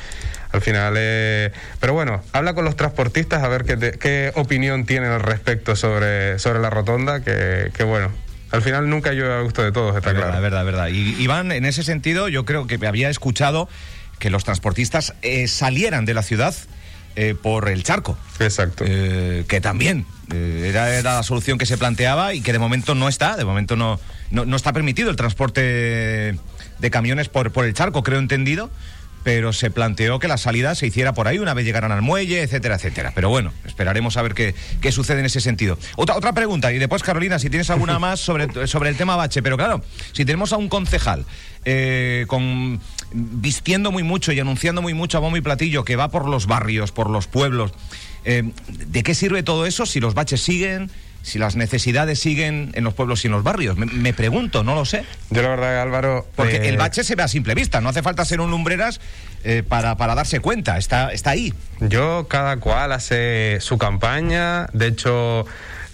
al 0.52 0.62
final, 0.62 0.96
eh, 0.98 1.52
pero 1.80 1.94
bueno, 1.94 2.24
habla 2.34 2.56
con 2.56 2.66
los 2.66 2.76
transportistas 2.76 3.44
a 3.44 3.48
ver 3.48 3.66
qué, 3.66 3.98
qué 4.00 4.32
opinión 4.36 4.86
tienen 4.86 5.12
al 5.12 5.22
respecto 5.22 5.76
sobre, 5.76 6.40
sobre 6.40 6.60
la 6.60 6.72
rotonda, 6.72 7.24
que, 7.24 7.72
que 7.74 7.84
bueno, 7.84 8.12
al 8.52 8.64
final 8.64 8.90
nunca 8.90 9.14
yo 9.14 9.32
a 9.32 9.42
gusto 9.42 9.62
de 9.62 9.72
todos, 9.72 9.96
está 9.96 10.12
claro. 10.12 10.28
Verdad, 10.28 10.42
verdad, 10.42 10.66
verdad. 10.66 10.88
Y 10.88 11.22
Iván, 11.22 11.52
en 11.52 11.66
ese 11.66 11.84
sentido, 11.84 12.30
yo 12.30 12.46
creo 12.46 12.66
que 12.66 12.86
había 12.88 13.10
escuchado 13.10 13.70
que 14.18 14.32
los 14.32 14.44
transportistas 14.44 15.14
eh, 15.22 15.48
salieran 15.48 16.06
de 16.06 16.16
la 16.16 16.24
ciudad 16.24 16.56
eh, 17.16 17.36
por 17.40 17.70
el 17.70 17.84
charco. 17.84 18.18
Exacto. 18.40 18.86
que 18.86 19.60
también 19.62 20.06
era, 20.32 20.96
era, 20.96 21.16
la 21.16 21.24
solución 21.24 21.60
que 21.60 21.68
se 21.68 21.78
planteaba 21.78 22.34
y 22.34 22.42
que 22.42 22.54
de 22.54 22.60
momento 22.60 22.96
no 22.96 23.08
está, 23.08 23.36
de 23.36 23.46
momento 23.46 23.76
no, 23.76 24.00
no, 24.32 24.46
no 24.46 24.56
está 24.56 24.74
permitido 24.74 25.12
el 25.12 25.16
transporte 25.16 26.40
de 26.80 26.92
camiones 26.92 27.30
por, 27.30 27.52
por 27.52 27.66
el 27.66 27.74
charco, 27.76 28.02
creo 28.02 28.20
entendido 28.20 28.72
pero 29.24 29.54
se 29.54 29.72
planteó 29.72 30.20
que 30.20 30.28
la 30.28 30.38
salida 30.38 30.76
se 30.76 30.88
hiciera 30.88 31.14
por 31.14 31.28
ahí 31.28 31.40
una 31.40 31.54
vez 31.54 31.66
llegaran 31.66 31.92
al 31.92 32.02
muelle, 32.02 32.42
etcétera, 32.42 32.76
etcétera. 32.76 33.12
Pero 33.14 33.30
bueno, 33.30 33.52
esperaremos 33.66 34.18
a 34.18 34.22
ver 34.22 34.34
qué, 34.34 34.56
qué 34.82 34.92
sucede 34.92 35.20
en 35.20 35.26
ese 35.26 35.42
sentido. 35.42 35.78
Otra, 35.96 36.16
otra 36.16 36.34
pregunta, 36.34 36.72
y 36.72 36.78
después 36.78 37.04
Carolina, 37.04 37.40
si 37.40 37.50
tienes 37.50 37.70
alguna 37.70 38.00
más 38.00 38.20
sobre, 38.20 38.68
sobre 38.68 38.90
el 38.90 38.96
tema 38.96 39.16
Bache, 39.16 39.42
pero 39.42 39.58
claro, 39.58 39.84
si 40.14 40.26
tenemos 40.26 40.54
a 40.54 40.58
un 40.58 40.70
concejal 40.70 41.26
eh, 41.66 42.26
con 42.28 42.80
vistiendo 43.12 43.92
muy 43.92 44.04
mucho 44.04 44.32
y 44.32 44.40
anunciando 44.40 44.82
muy 44.82 44.94
mucho 44.94 45.18
a 45.18 45.22
bombo 45.22 45.38
y 45.38 45.42
platillo 45.42 45.84
que 45.84 45.96
va 45.96 46.10
por 46.10 46.28
los 46.28 46.46
barrios, 46.46 46.92
por 46.92 47.10
los 47.10 47.28
pueblos, 47.28 47.72
eh, 48.26 48.52
¿de 48.68 49.04
qué 49.04 49.16
sirve 49.16 49.44
todo 49.44 49.66
eso 49.66 49.86
si 49.86 50.00
los 50.00 50.14
baches 50.14 50.42
siguen? 50.42 50.92
Si 51.22 51.40
las 51.40 51.56
necesidades 51.56 52.20
siguen 52.20 52.72
en 52.74 52.84
los 52.84 52.94
pueblos 52.94 53.24
y 53.24 53.28
en 53.28 53.34
los 53.34 53.44
barrios. 53.44 53.78
Me, 53.78 54.14
pregunto, 54.14 54.64
no 54.64 54.76
lo 54.76 54.86
sé. 54.86 55.04
Yo 55.30 55.42
la 55.42 55.50
verdad, 55.50 55.82
Álvaro... 55.82 56.28
Porque 56.36 56.58
eh, 56.58 56.70
el 56.70 56.78
bache 56.78 57.04
se 57.04 57.16
ve 57.16 57.24
a 57.24 57.28
simple 57.28 57.56
vista, 57.56 57.82
no 57.82 57.90
hace 57.90 58.02
falta 58.02 58.26
ser 58.26 58.42
un 58.42 58.52
lumbreras 58.52 59.00
eh, 59.44 59.64
para, 59.68 59.98
para, 59.98 60.16
darse 60.16 60.40
cuenta, 60.40 60.78
está, 60.78 61.12
está 61.12 61.32
ahí. 61.32 61.54
Yo, 61.80 62.28
cada 62.28 62.58
cual 62.58 62.92
hace 62.92 63.58
su 63.62 63.78
campaña, 63.78 64.68
de 64.74 64.88
hecho... 64.88 65.46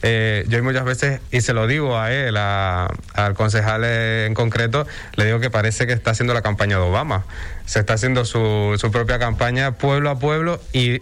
eh, 0.04 0.46
yo 0.48 0.64
muchas 0.64 0.86
veces, 0.86 1.20
y 1.32 1.42
se 1.42 1.54
lo 1.54 1.68
digo 1.68 1.98
a 1.98 2.12
él, 2.12 2.38
al 2.38 3.34
concejal 3.36 3.84
en 3.84 4.34
concreto, 4.34 4.86
le 5.16 5.26
digo 5.26 5.40
que 5.40 5.50
parece 5.50 5.88
que 5.88 5.94
está 5.94 6.12
haciendo 6.12 6.34
la 6.34 6.42
campaña 6.42 6.78
de 6.78 6.84
Obama. 6.84 7.26
Se 7.66 7.80
está 7.80 7.94
haciendo 7.94 8.26
su, 8.26 8.76
su 8.78 8.92
propia 8.92 9.18
campaña 9.20 9.72
pueblo 9.72 10.12
a 10.12 10.20
pueblo 10.20 10.62
y 10.74 11.02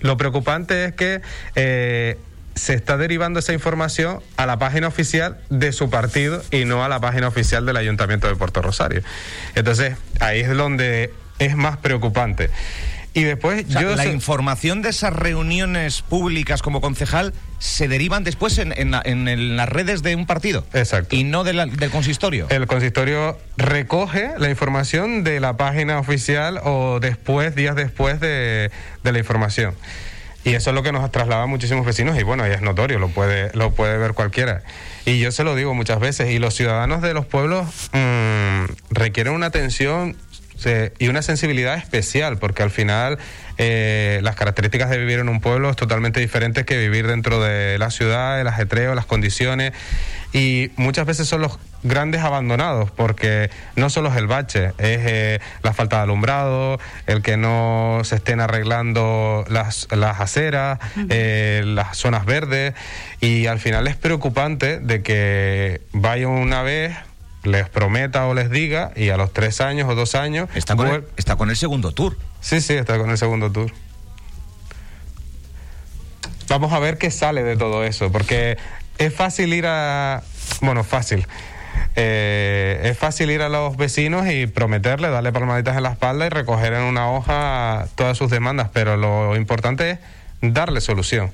lo 0.00 0.16
preocupante 0.16 0.84
es 0.84 0.92
que 0.94 1.22
eh, 1.54 2.18
se 2.54 2.74
está 2.74 2.96
derivando 2.96 3.38
esa 3.40 3.52
información 3.52 4.20
a 4.36 4.46
la 4.46 4.58
página 4.58 4.88
oficial 4.88 5.38
de 5.50 5.72
su 5.72 5.90
partido 5.90 6.42
y 6.50 6.64
no 6.64 6.84
a 6.84 6.88
la 6.88 7.00
página 7.00 7.28
oficial 7.28 7.66
del 7.66 7.76
Ayuntamiento 7.76 8.28
de 8.28 8.36
Puerto 8.36 8.62
Rosario. 8.62 9.02
Entonces, 9.54 9.96
ahí 10.20 10.40
es 10.40 10.56
donde 10.56 11.12
es 11.38 11.56
más 11.56 11.76
preocupante. 11.78 12.50
Y 13.16 13.22
después 13.22 13.64
yo 13.68 13.94
la 13.94 14.06
información 14.06 14.82
de 14.82 14.88
esas 14.88 15.12
reuniones 15.12 16.02
públicas 16.02 16.62
como 16.62 16.80
concejal 16.80 17.32
se 17.60 17.86
derivan 17.86 18.24
después 18.24 18.58
en, 18.58 18.74
en, 18.76 19.56
las 19.56 19.68
redes 19.68 20.02
de 20.02 20.16
un 20.16 20.26
partido. 20.26 20.66
Exacto. 20.72 21.14
Y 21.14 21.22
no 21.22 21.44
del 21.44 21.70
consistorio. 21.92 22.48
El 22.50 22.66
consistorio 22.66 23.38
recoge 23.56 24.32
la 24.36 24.50
información 24.50 25.22
de 25.22 25.38
la 25.38 25.56
página 25.56 26.00
oficial 26.00 26.58
o 26.64 26.98
después, 26.98 27.54
días 27.54 27.76
después 27.76 28.18
de, 28.18 28.72
de 29.04 29.12
la 29.12 29.18
información. 29.20 29.76
Y 30.44 30.54
eso 30.54 30.70
es 30.70 30.74
lo 30.74 30.82
que 30.82 30.92
nos 30.92 31.10
traslada 31.10 31.44
a 31.44 31.46
muchísimos 31.46 31.86
vecinos 31.86 32.18
y 32.18 32.22
bueno, 32.22 32.46
ya 32.46 32.54
es 32.54 32.62
notorio, 32.62 32.98
lo 32.98 33.08
puede, 33.08 33.50
lo 33.54 33.70
puede 33.72 33.96
ver 33.96 34.12
cualquiera. 34.12 34.62
Y 35.06 35.18
yo 35.18 35.32
se 35.32 35.42
lo 35.42 35.54
digo 35.54 35.74
muchas 35.74 36.00
veces, 36.00 36.30
y 36.30 36.38
los 36.38 36.54
ciudadanos 36.54 37.00
de 37.00 37.14
los 37.14 37.24
pueblos 37.24 37.66
mmm, 37.92 38.64
requieren 38.90 39.32
una 39.32 39.46
atención 39.46 40.16
y 40.98 41.08
una 41.08 41.20
sensibilidad 41.20 41.76
especial, 41.76 42.38
porque 42.38 42.62
al 42.62 42.70
final 42.70 43.18
eh, 43.58 44.20
las 44.22 44.36
características 44.36 44.90
de 44.90 44.98
vivir 44.98 45.18
en 45.18 45.28
un 45.28 45.40
pueblo 45.40 45.70
es 45.70 45.76
totalmente 45.76 46.20
diferente 46.20 46.64
que 46.64 46.76
vivir 46.76 47.06
dentro 47.06 47.42
de 47.42 47.78
la 47.78 47.90
ciudad, 47.90 48.40
el 48.40 48.48
ajetreo, 48.48 48.94
las 48.94 49.06
condiciones, 49.06 49.72
y 50.32 50.72
muchas 50.76 51.06
veces 51.06 51.28
son 51.28 51.42
los 51.42 51.58
grandes 51.84 52.22
abandonados, 52.22 52.90
porque 52.90 53.50
no 53.76 53.90
solo 53.90 54.08
es 54.08 54.16
el 54.16 54.26
bache, 54.26 54.68
es 54.78 55.00
eh, 55.06 55.40
la 55.62 55.72
falta 55.72 55.98
de 55.98 56.02
alumbrado, 56.02 56.80
el 57.06 57.22
que 57.22 57.36
no 57.36 58.00
se 58.04 58.16
estén 58.16 58.40
arreglando 58.40 59.44
las, 59.48 59.86
las 59.92 60.20
aceras, 60.20 60.80
eh, 61.08 61.62
las 61.64 61.96
zonas 61.96 62.24
verdes, 62.24 62.74
y 63.20 63.46
al 63.46 63.60
final 63.60 63.86
es 63.86 63.96
preocupante 63.96 64.80
de 64.80 65.02
que 65.02 65.82
vaya 65.92 66.26
una 66.26 66.62
vez 66.62 66.96
les 67.44 67.68
prometa 67.68 68.26
o 68.26 68.34
les 68.34 68.50
diga 68.50 68.90
y 68.96 69.10
a 69.10 69.16
los 69.16 69.32
tres 69.32 69.60
años 69.60 69.88
o 69.88 69.94
dos 69.94 70.14
años... 70.14 70.48
Está 70.54 70.76
con, 70.76 70.88
el, 70.88 71.04
está 71.16 71.36
con 71.36 71.50
el 71.50 71.56
segundo 71.56 71.92
tour. 71.92 72.16
Sí, 72.44 72.60
sí, 72.60 72.74
está 72.74 72.98
con 72.98 73.08
el 73.08 73.16
segundo 73.16 73.50
tour. 73.50 73.72
Vamos 76.50 76.74
a 76.74 76.78
ver 76.78 76.98
qué 76.98 77.10
sale 77.10 77.42
de 77.42 77.56
todo 77.56 77.84
eso, 77.84 78.12
porque 78.12 78.58
es 78.98 79.14
fácil 79.14 79.54
ir 79.54 79.64
a... 79.66 80.22
Bueno, 80.60 80.84
fácil. 80.84 81.26
Eh, 81.96 82.82
es 82.84 82.98
fácil 82.98 83.30
ir 83.30 83.40
a 83.40 83.48
los 83.48 83.78
vecinos 83.78 84.26
y 84.30 84.46
prometerle, 84.46 85.08
darle 85.08 85.32
palmaditas 85.32 85.74
en 85.78 85.84
la 85.84 85.92
espalda 85.92 86.26
y 86.26 86.28
recoger 86.28 86.74
en 86.74 86.82
una 86.82 87.10
hoja 87.10 87.88
todas 87.94 88.18
sus 88.18 88.30
demandas, 88.30 88.68
pero 88.74 88.98
lo 88.98 89.34
importante 89.36 89.92
es 89.92 89.98
darle 90.42 90.82
solución. 90.82 91.32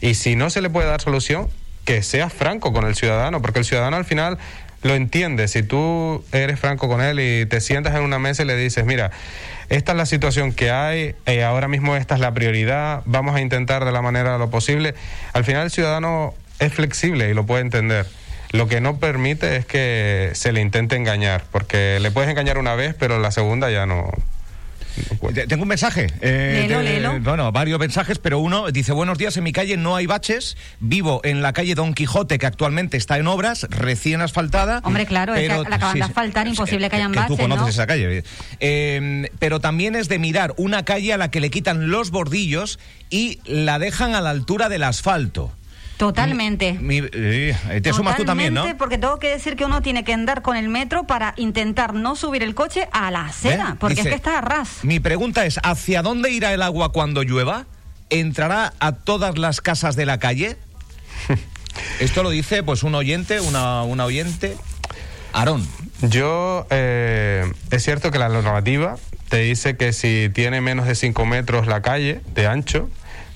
Y 0.00 0.14
si 0.14 0.36
no 0.36 0.48
se 0.48 0.62
le 0.62 0.70
puede 0.70 0.88
dar 0.88 1.02
solución, 1.02 1.50
que 1.84 2.02
sea 2.02 2.30
franco 2.30 2.72
con 2.72 2.86
el 2.86 2.94
ciudadano, 2.94 3.42
porque 3.42 3.58
el 3.58 3.66
ciudadano 3.66 3.98
al 3.98 4.06
final 4.06 4.38
lo 4.82 4.94
entiende. 4.94 5.48
Si 5.48 5.62
tú 5.62 6.24
eres 6.32 6.58
franco 6.58 6.88
con 6.88 7.02
él 7.02 7.20
y 7.20 7.44
te 7.44 7.60
sientas 7.60 7.94
en 7.94 8.02
una 8.02 8.18
mesa 8.18 8.42
y 8.42 8.46
le 8.46 8.56
dices, 8.56 8.86
mira, 8.86 9.10
esta 9.68 9.92
es 9.92 9.98
la 9.98 10.06
situación 10.06 10.52
que 10.52 10.70
hay, 10.70 11.14
eh, 11.26 11.44
ahora 11.44 11.68
mismo 11.68 11.96
esta 11.96 12.14
es 12.14 12.20
la 12.20 12.32
prioridad, 12.32 13.02
vamos 13.04 13.34
a 13.36 13.40
intentar 13.40 13.84
de 13.84 13.92
la 13.92 14.02
manera 14.02 14.32
de 14.32 14.38
lo 14.38 14.50
posible, 14.50 14.94
al 15.32 15.44
final 15.44 15.64
el 15.64 15.70
ciudadano 15.70 16.34
es 16.58 16.72
flexible 16.72 17.30
y 17.30 17.34
lo 17.34 17.44
puede 17.46 17.62
entender. 17.62 18.06
Lo 18.52 18.68
que 18.68 18.80
no 18.80 18.98
permite 18.98 19.56
es 19.56 19.66
que 19.66 20.30
se 20.34 20.52
le 20.52 20.60
intente 20.60 20.96
engañar, 20.96 21.44
porque 21.50 21.98
le 22.00 22.10
puedes 22.10 22.30
engañar 22.30 22.58
una 22.58 22.74
vez, 22.76 22.94
pero 22.98 23.18
la 23.18 23.32
segunda 23.32 23.70
ya 23.70 23.86
no, 23.86 24.10
tengo 25.48 25.62
un 25.62 25.68
mensaje. 25.68 26.06
Eh, 26.20 27.20
bueno, 27.22 27.52
varios 27.52 27.78
mensajes, 27.78 28.18
pero 28.18 28.38
uno 28.38 28.70
dice: 28.70 28.92
Buenos 28.92 29.18
días, 29.18 29.36
en 29.36 29.44
mi 29.44 29.52
calle 29.52 29.76
no 29.76 29.96
hay 29.96 30.06
baches. 30.06 30.56
Vivo 30.80 31.20
en 31.24 31.42
la 31.42 31.52
calle 31.52 31.74
Don 31.74 31.94
Quijote, 31.94 32.38
que 32.38 32.46
actualmente 32.46 32.96
está 32.96 33.18
en 33.18 33.26
obras, 33.26 33.66
recién 33.70 34.20
asfaltada. 34.20 34.80
Hombre, 34.84 35.06
claro, 35.06 35.34
es 35.34 35.48
que 35.48 35.68
la 35.68 35.76
acaban 35.76 35.98
de 35.98 36.04
asfaltar, 36.04 36.46
imposible 36.46 36.88
que, 36.90 36.96
hayan 36.96 37.12
baches. 37.12 37.36
Tú 37.36 37.42
conoces 37.42 37.74
esa 37.74 37.86
calle. 37.86 38.24
Eh, 38.60 39.30
pero 39.38 39.60
también 39.60 39.96
es 39.96 40.08
de 40.08 40.18
mirar 40.18 40.54
una 40.56 40.84
calle 40.84 41.12
a 41.12 41.16
la 41.16 41.30
que 41.30 41.40
le 41.40 41.50
quitan 41.50 41.90
los 41.90 42.10
bordillos 42.10 42.78
y 43.10 43.40
la 43.44 43.78
dejan 43.78 44.14
a 44.14 44.20
la 44.20 44.30
altura 44.30 44.68
del 44.68 44.82
asfalto. 44.82 45.52
Totalmente. 45.96 46.78
Eh, 46.82 47.80
te 47.82 47.92
sumas 47.92 48.16
tú 48.16 48.24
también, 48.24 48.52
¿no? 48.52 48.64
Porque 48.76 48.98
tengo 48.98 49.18
que 49.18 49.30
decir 49.30 49.56
que 49.56 49.64
uno 49.64 49.80
tiene 49.80 50.04
que 50.04 50.12
andar 50.12 50.42
con 50.42 50.56
el 50.56 50.68
metro 50.68 51.04
para 51.04 51.32
intentar 51.36 51.94
no 51.94 52.16
subir 52.16 52.42
el 52.42 52.54
coche 52.54 52.88
a 52.92 53.10
la 53.10 53.26
acera, 53.26 53.70
¿Eh? 53.72 53.76
porque 53.78 54.00
es 54.02 54.06
que 54.06 54.14
está 54.14 54.38
a 54.38 54.40
ras. 54.42 54.80
Mi 54.82 55.00
pregunta 55.00 55.46
es, 55.46 55.58
¿hacia 55.62 56.02
dónde 56.02 56.30
irá 56.30 56.52
el 56.52 56.62
agua 56.62 56.92
cuando 56.92 57.22
llueva? 57.22 57.64
¿Entrará 58.10 58.74
a 58.78 58.92
todas 58.92 59.38
las 59.38 59.60
casas 59.60 59.96
de 59.96 60.06
la 60.06 60.18
calle? 60.18 60.56
Esto 62.00 62.22
lo 62.22 62.30
dice 62.30 62.62
pues 62.62 62.82
un 62.82 62.94
oyente, 62.94 63.40
una, 63.40 63.82
una 63.82 64.04
oyente. 64.04 64.56
Aarón. 65.32 65.66
Yo, 66.02 66.66
eh, 66.70 67.50
es 67.70 67.82
cierto 67.82 68.10
que 68.10 68.18
la 68.18 68.28
normativa 68.28 68.96
te 69.28 69.38
dice 69.38 69.76
que 69.76 69.92
si 69.92 70.30
tiene 70.32 70.60
menos 70.60 70.86
de 70.86 70.94
5 70.94 71.24
metros 71.26 71.66
la 71.66 71.82
calle 71.82 72.20
de 72.34 72.46
ancho, 72.46 72.88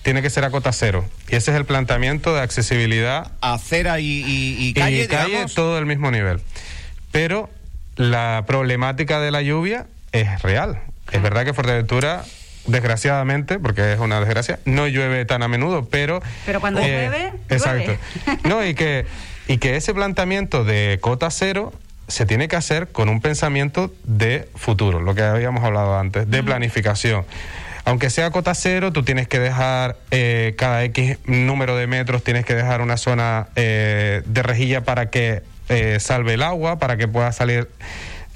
tiene 0.02 0.22
que 0.22 0.30
ser 0.30 0.44
a 0.44 0.50
cota 0.50 0.72
cero. 0.72 1.04
Y 1.28 1.36
ese 1.36 1.50
es 1.50 1.56
el 1.56 1.64
planteamiento 1.64 2.34
de 2.34 2.40
accesibilidad. 2.40 3.32
Acera 3.40 4.00
y, 4.00 4.24
y, 4.26 4.72
calle, 4.74 5.04
y 5.04 5.06
calle 5.06 5.46
todo 5.54 5.76
del 5.76 5.86
mismo 5.86 6.10
nivel. 6.10 6.40
Pero 7.12 7.50
la 7.96 8.44
problemática 8.46 9.20
de 9.20 9.30
la 9.30 9.42
lluvia 9.42 9.86
es 10.12 10.42
real. 10.42 10.80
Es 11.12 11.22
verdad 11.22 11.44
que 11.44 11.52
Fuerteventura 11.52 12.24
desgraciadamente, 12.66 13.58
porque 13.58 13.92
es 13.92 13.98
una 13.98 14.20
desgracia, 14.20 14.60
no 14.64 14.86
llueve 14.86 15.24
tan 15.24 15.42
a 15.42 15.48
menudo, 15.48 15.86
pero... 15.90 16.22
Pero 16.46 16.60
cuando 16.60 16.80
eh, 16.80 16.84
llueve, 16.84 17.32
Exacto. 17.48 17.96
No, 18.44 18.64
y 18.64 18.74
que, 18.74 19.06
y 19.48 19.58
que 19.58 19.76
ese 19.76 19.94
planteamiento 19.94 20.64
de 20.64 20.98
cota 21.00 21.30
cero 21.30 21.72
se 22.06 22.26
tiene 22.26 22.48
que 22.48 22.56
hacer 22.56 22.88
con 22.88 23.08
un 23.08 23.20
pensamiento 23.20 23.92
de 24.04 24.48
futuro, 24.56 25.00
lo 25.00 25.14
que 25.14 25.22
habíamos 25.22 25.64
hablado 25.64 25.98
antes, 25.98 26.28
de 26.28 26.42
planificación 26.42 27.24
aunque 27.84 28.10
sea 28.10 28.30
cota 28.30 28.54
cero, 28.54 28.92
tú 28.92 29.02
tienes 29.02 29.28
que 29.28 29.38
dejar 29.38 29.96
eh, 30.10 30.54
cada 30.56 30.84
X 30.84 31.18
número 31.26 31.76
de 31.76 31.86
metros, 31.86 32.22
tienes 32.22 32.44
que 32.44 32.54
dejar 32.54 32.80
una 32.80 32.96
zona 32.96 33.48
eh, 33.56 34.22
de 34.26 34.42
rejilla 34.42 34.82
para 34.82 35.10
que 35.10 35.42
eh, 35.68 35.98
salve 36.00 36.34
el 36.34 36.42
agua, 36.42 36.78
para 36.78 36.96
que 36.96 37.08
pueda 37.08 37.32
salir 37.32 37.68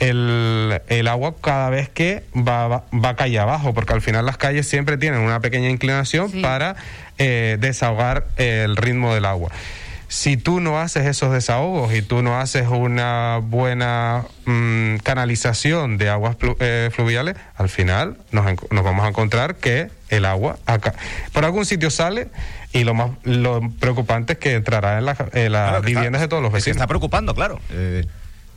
el, 0.00 0.80
agua 1.08 1.34
cada 1.40 1.70
vez 1.70 1.88
que 1.88 2.24
va, 2.36 2.84
va, 2.92 3.16
calle 3.16 3.38
abajo, 3.38 3.74
porque 3.74 3.92
al 3.92 4.02
final 4.02 4.26
las 4.26 4.36
calles 4.36 4.66
siempre 4.68 4.96
tienen 4.96 5.20
una 5.20 5.40
pequeña 5.40 5.70
inclinación 5.70 6.42
para 6.42 6.76
desahogar 7.16 8.26
el 8.36 8.76
ritmo 8.76 9.14
del 9.14 9.24
agua 9.24 9.50
si 10.08 10.36
tú 10.36 10.60
no 10.60 10.78
haces 10.78 11.06
esos 11.06 11.32
desahogos 11.32 11.94
y 11.94 12.02
tú 12.02 12.22
no 12.22 12.38
haces 12.38 12.68
una 12.68 13.40
buena 13.42 14.24
mm, 14.46 14.96
canalización 14.96 15.98
de 15.98 16.10
aguas 16.10 16.36
eh, 16.60 16.90
fluviales, 16.92 17.36
al 17.56 17.68
final 17.68 18.16
nos, 18.30 18.44
vamos 18.70 19.04
a 19.04 19.08
encontrar 19.08 19.56
que 19.56 19.90
el 20.08 20.24
agua 20.24 20.58
acá, 20.66 20.94
por 21.32 21.44
algún 21.44 21.66
sitio 21.66 21.90
sale 21.90 22.28
y 22.72 22.84
lo 22.84 22.94
más 22.94 23.10
lo 23.24 23.60
preocupante 23.80 24.34
es 24.34 24.38
que 24.38 24.54
entrará 24.54 24.98
en, 24.98 25.04
las 25.52 25.82
viviendas 25.82 26.20
de 26.20 26.28
todos 26.28 26.42
los 26.42 26.52
vecinos. 26.52 26.76
está 26.76 26.86
preocupando, 26.86 27.34
claro. 27.34 27.60
Eh, 27.70 28.04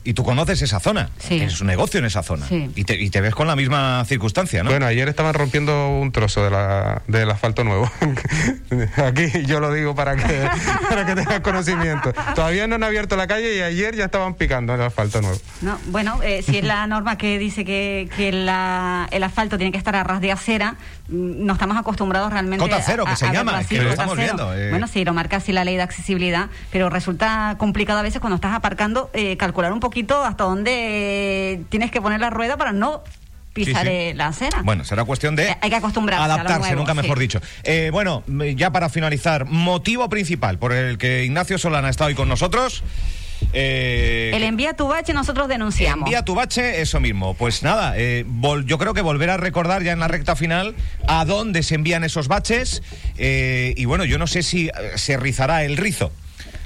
y 0.07 0.13
tú 0.13 0.23
conoces 0.23 0.61
esa 0.61 0.79
zona, 0.79 1.09
sí. 1.19 1.35
es 1.41 1.59
un 1.59 1.67
negocio 1.67 1.99
en 1.99 2.05
esa 2.05 2.23
zona. 2.23 2.45
Y, 2.49 2.85
te, 2.85 2.95
y, 2.95 3.09
te, 3.09 3.19
ves 3.19 3.35
con 3.35 3.45
la 3.45 3.57
misma 3.57 4.05
circunstancia, 4.05 4.63
¿no? 4.63 4.69
Bueno, 4.69 4.85
ayer 4.85 5.09
estaban 5.09 5.33
rompiendo 5.33 5.89
un 5.89 6.13
trozo 6.13 6.45
de 6.45 6.49
la, 6.49 7.01
del 7.07 7.29
asfalto 7.29 7.65
nuevo. 7.65 7.91
Aquí 9.05 9.43
yo 9.45 9.59
lo 9.59 9.73
digo 9.73 9.95
para 9.95 10.15
que, 10.15 10.47
para 10.89 11.05
que 11.05 11.13
tengas 11.13 11.41
conocimiento. 11.41 12.13
Todavía 12.35 12.67
no 12.67 12.75
han 12.75 12.83
abierto 12.83 13.17
la 13.17 13.27
calle 13.27 13.57
y 13.57 13.59
ayer 13.59 13.97
ya 13.97 14.05
estaban 14.05 14.35
picando 14.35 14.75
el 14.75 14.81
asfalto 14.81 15.21
nuevo. 15.21 15.37
No, 15.59 15.77
bueno, 15.87 16.23
eh, 16.23 16.41
si 16.41 16.59
es 16.59 16.63
la 16.63 16.87
norma 16.87 17.17
que 17.17 17.37
dice 17.37 17.65
que, 17.65 18.09
que 18.15 18.31
la, 18.31 19.09
el 19.11 19.23
asfalto 19.23 19.57
tiene 19.57 19.73
que 19.73 19.77
estar 19.77 19.97
a 19.97 20.05
ras 20.05 20.21
de 20.21 20.31
acera, 20.31 20.77
mm, 21.09 21.45
no 21.45 21.51
estamos 21.51 21.75
acostumbrados 21.75 22.31
realmente 22.31 22.63
Cota 22.63 22.81
cero, 22.81 23.03
que 23.05 23.17
se 23.17 23.29
llama, 23.29 23.61
que 23.65 23.81
lo 23.81 23.89
estamos 23.89 24.15
viendo. 24.15 24.55
Eh. 24.55 24.69
Bueno, 24.69 24.87
sí, 24.87 25.03
lo 25.03 25.13
marca 25.13 25.35
así 25.35 25.51
la 25.51 25.65
ley 25.65 25.75
de 25.75 25.81
accesibilidad, 25.81 26.47
pero 26.71 26.89
resulta 26.89 27.55
complicado 27.57 27.99
a 27.99 28.03
veces 28.03 28.21
cuando 28.21 28.35
estás 28.35 28.53
aparcando 28.53 29.09
eh, 29.11 29.35
calcular 29.35 29.73
un 29.73 29.81
poquito 29.81 29.96
hasta 30.23 30.43
dónde 30.45 31.61
tienes 31.69 31.91
que 31.91 32.01
poner 32.01 32.19
la 32.19 32.29
rueda 32.29 32.57
para 32.57 32.71
no 32.73 33.03
pisar 33.53 33.87
la 34.15 34.27
acera. 34.27 34.61
Bueno, 34.63 34.83
será 34.83 35.03
cuestión 35.03 35.35
de 35.35 35.55
hay 35.61 35.69
que 35.69 35.75
acostumbrarse 35.75 36.23
adaptarse, 36.23 36.75
nunca 36.75 36.93
mejor 36.93 37.17
dicho. 37.17 37.41
Eh, 37.63 37.89
bueno, 37.91 38.23
ya 38.55 38.71
para 38.71 38.89
finalizar, 38.89 39.45
motivo 39.45 40.07
principal 40.09 40.59
por 40.59 40.73
el 40.73 40.97
que 40.99 41.23
Ignacio 41.25 41.57
Solana 41.57 41.89
está 41.89 42.05
hoy 42.05 42.13
con 42.15 42.29
nosotros. 42.29 42.83
Eh, 43.53 44.31
El 44.33 44.43
envía 44.43 44.73
tu 44.75 44.87
bache, 44.87 45.13
nosotros 45.13 45.47
denunciamos. 45.47 46.05
Envía 46.07 46.23
tu 46.25 46.35
bache, 46.35 46.81
eso 46.81 46.99
mismo. 46.99 47.33
Pues 47.35 47.63
nada, 47.63 47.93
eh, 47.97 48.25
vol- 48.27 48.65
yo 48.65 48.77
creo 48.77 48.93
que 48.93 49.01
volver 49.01 49.29
a 49.29 49.37
recordar 49.37 49.83
ya 49.83 49.91
en 49.91 49.99
la 49.99 50.07
recta 50.07 50.35
final 50.35 50.75
a 51.07 51.23
dónde 51.25 51.63
se 51.63 51.75
envían 51.75 52.03
esos 52.03 52.27
baches. 52.27 52.81
eh, 53.17 53.73
y 53.77 53.85
bueno, 53.85 54.05
yo 54.05 54.17
no 54.17 54.27
sé 54.27 54.43
si 54.43 54.67
eh, 54.67 54.71
se 54.95 55.17
rizará 55.17 55.63
el 55.63 55.77
rizo. 55.77 56.11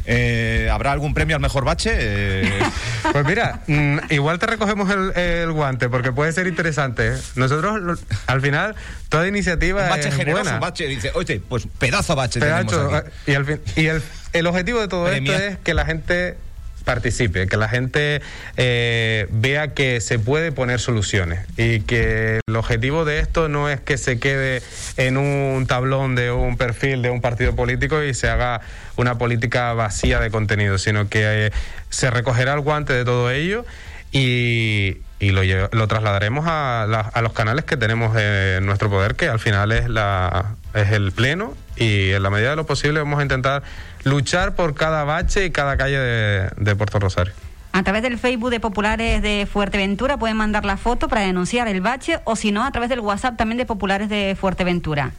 Eh, 0.05 0.69
¿Habrá 0.71 0.91
algún 0.91 1.13
premio 1.13 1.35
al 1.35 1.41
mejor 1.41 1.65
bache? 1.65 1.91
Eh, 1.93 2.59
Pues 3.11 3.25
mira, 3.25 3.59
mm, 3.67 3.97
igual 4.11 4.39
te 4.39 4.45
recogemos 4.45 4.89
el, 4.89 5.11
el 5.17 5.51
guante 5.51 5.89
porque 5.89 6.11
puede 6.13 6.31
ser 6.31 6.47
interesante. 6.47 7.09
¿eh? 7.09 7.17
Nosotros, 7.35 7.99
al 8.27 8.41
final, 8.41 8.75
toda 9.09 9.27
iniciativa 9.27 9.83
un 9.83 9.89
bache 9.89 10.07
es 10.09 10.15
generoso, 10.15 10.43
buena. 10.43 10.55
un 10.55 10.61
bache. 10.61 10.85
Dice, 10.87 11.11
oye, 11.15 11.41
pues 11.49 11.67
pedazo 11.77 12.15
bache 12.15 12.39
tenemos 12.39 12.65
Pedacho, 12.73 12.95
aquí. 12.95 13.09
y 13.27 13.33
al 13.33 13.45
fin- 13.45 13.61
y 13.75 13.87
el, 13.87 14.01
el 14.33 14.47
objetivo 14.47 14.79
de 14.79 14.87
todo 14.87 15.05
Premia. 15.07 15.33
esto 15.35 15.45
es 15.49 15.57
que 15.57 15.73
la 15.73 15.85
gente 15.85 16.37
participe, 16.83 17.47
que 17.47 17.57
la 17.57 17.69
gente 17.69 18.21
eh, 18.57 19.27
vea 19.31 19.73
que 19.73 20.01
se 20.01 20.19
puede 20.19 20.51
poner 20.51 20.79
soluciones 20.79 21.45
y 21.57 21.81
que 21.81 22.39
el 22.47 22.55
objetivo 22.55 23.05
de 23.05 23.19
esto 23.19 23.49
no 23.49 23.69
es 23.69 23.79
que 23.79 23.97
se 23.97 24.19
quede 24.19 24.61
en 24.97 25.17
un 25.17 25.65
tablón 25.67 26.15
de 26.15 26.31
un 26.31 26.57
perfil 26.57 27.01
de 27.01 27.09
un 27.09 27.21
partido 27.21 27.55
político 27.55 28.03
y 28.03 28.13
se 28.13 28.29
haga 28.29 28.61
una 28.95 29.17
política 29.17 29.73
vacía 29.73 30.19
de 30.19 30.29
contenido, 30.31 30.77
sino 30.77 31.07
que 31.09 31.47
eh, 31.47 31.51
se 31.89 32.09
recogerá 32.09 32.53
el 32.53 32.59
guante 32.61 32.93
de 32.93 33.05
todo 33.05 33.31
ello 33.31 33.65
y, 34.11 34.97
y 35.19 35.31
lo, 35.31 35.41
lo 35.71 35.87
trasladaremos 35.87 36.45
a, 36.47 36.85
la- 36.89 36.99
a 37.01 37.21
los 37.21 37.33
canales 37.33 37.65
que 37.65 37.77
tenemos 37.77 38.17
en 38.17 38.65
nuestro 38.65 38.89
poder, 38.89 39.15
que 39.15 39.27
al 39.27 39.39
final 39.39 39.71
es, 39.71 39.87
la, 39.89 40.55
es 40.73 40.91
el 40.91 41.11
pleno 41.11 41.55
y 41.77 42.11
en 42.11 42.21
la 42.23 42.29
medida 42.29 42.49
de 42.51 42.55
lo 42.57 42.65
posible 42.65 42.99
vamos 42.99 43.19
a 43.19 43.23
intentar 43.23 43.63
luchar 44.03 44.55
por 44.55 44.73
cada 44.75 45.03
bache 45.03 45.45
y 45.45 45.51
cada 45.51 45.77
calle 45.77 45.97
de, 45.97 46.75
Puerto 46.75 46.99
Rosario. 46.99 47.33
A 47.73 47.83
través 47.83 48.03
del 48.03 48.17
Facebook 48.17 48.49
de 48.49 48.59
Populares 48.59 49.21
de 49.21 49.47
Fuerteventura 49.51 50.17
pueden 50.17 50.37
mandar 50.37 50.65
la 50.65 50.77
foto 50.77 51.07
para 51.07 51.21
denunciar 51.21 51.67
el 51.67 51.81
bache 51.81 52.19
o 52.25 52.35
si 52.35 52.51
no, 52.51 52.65
a 52.65 52.71
través 52.71 52.89
del 52.89 52.99
WhatsApp 52.99 53.37
también 53.37 53.57
de 53.57 53.65
Populares 53.65 54.09
de 54.09 54.35
Fuerteventura. 54.39 55.11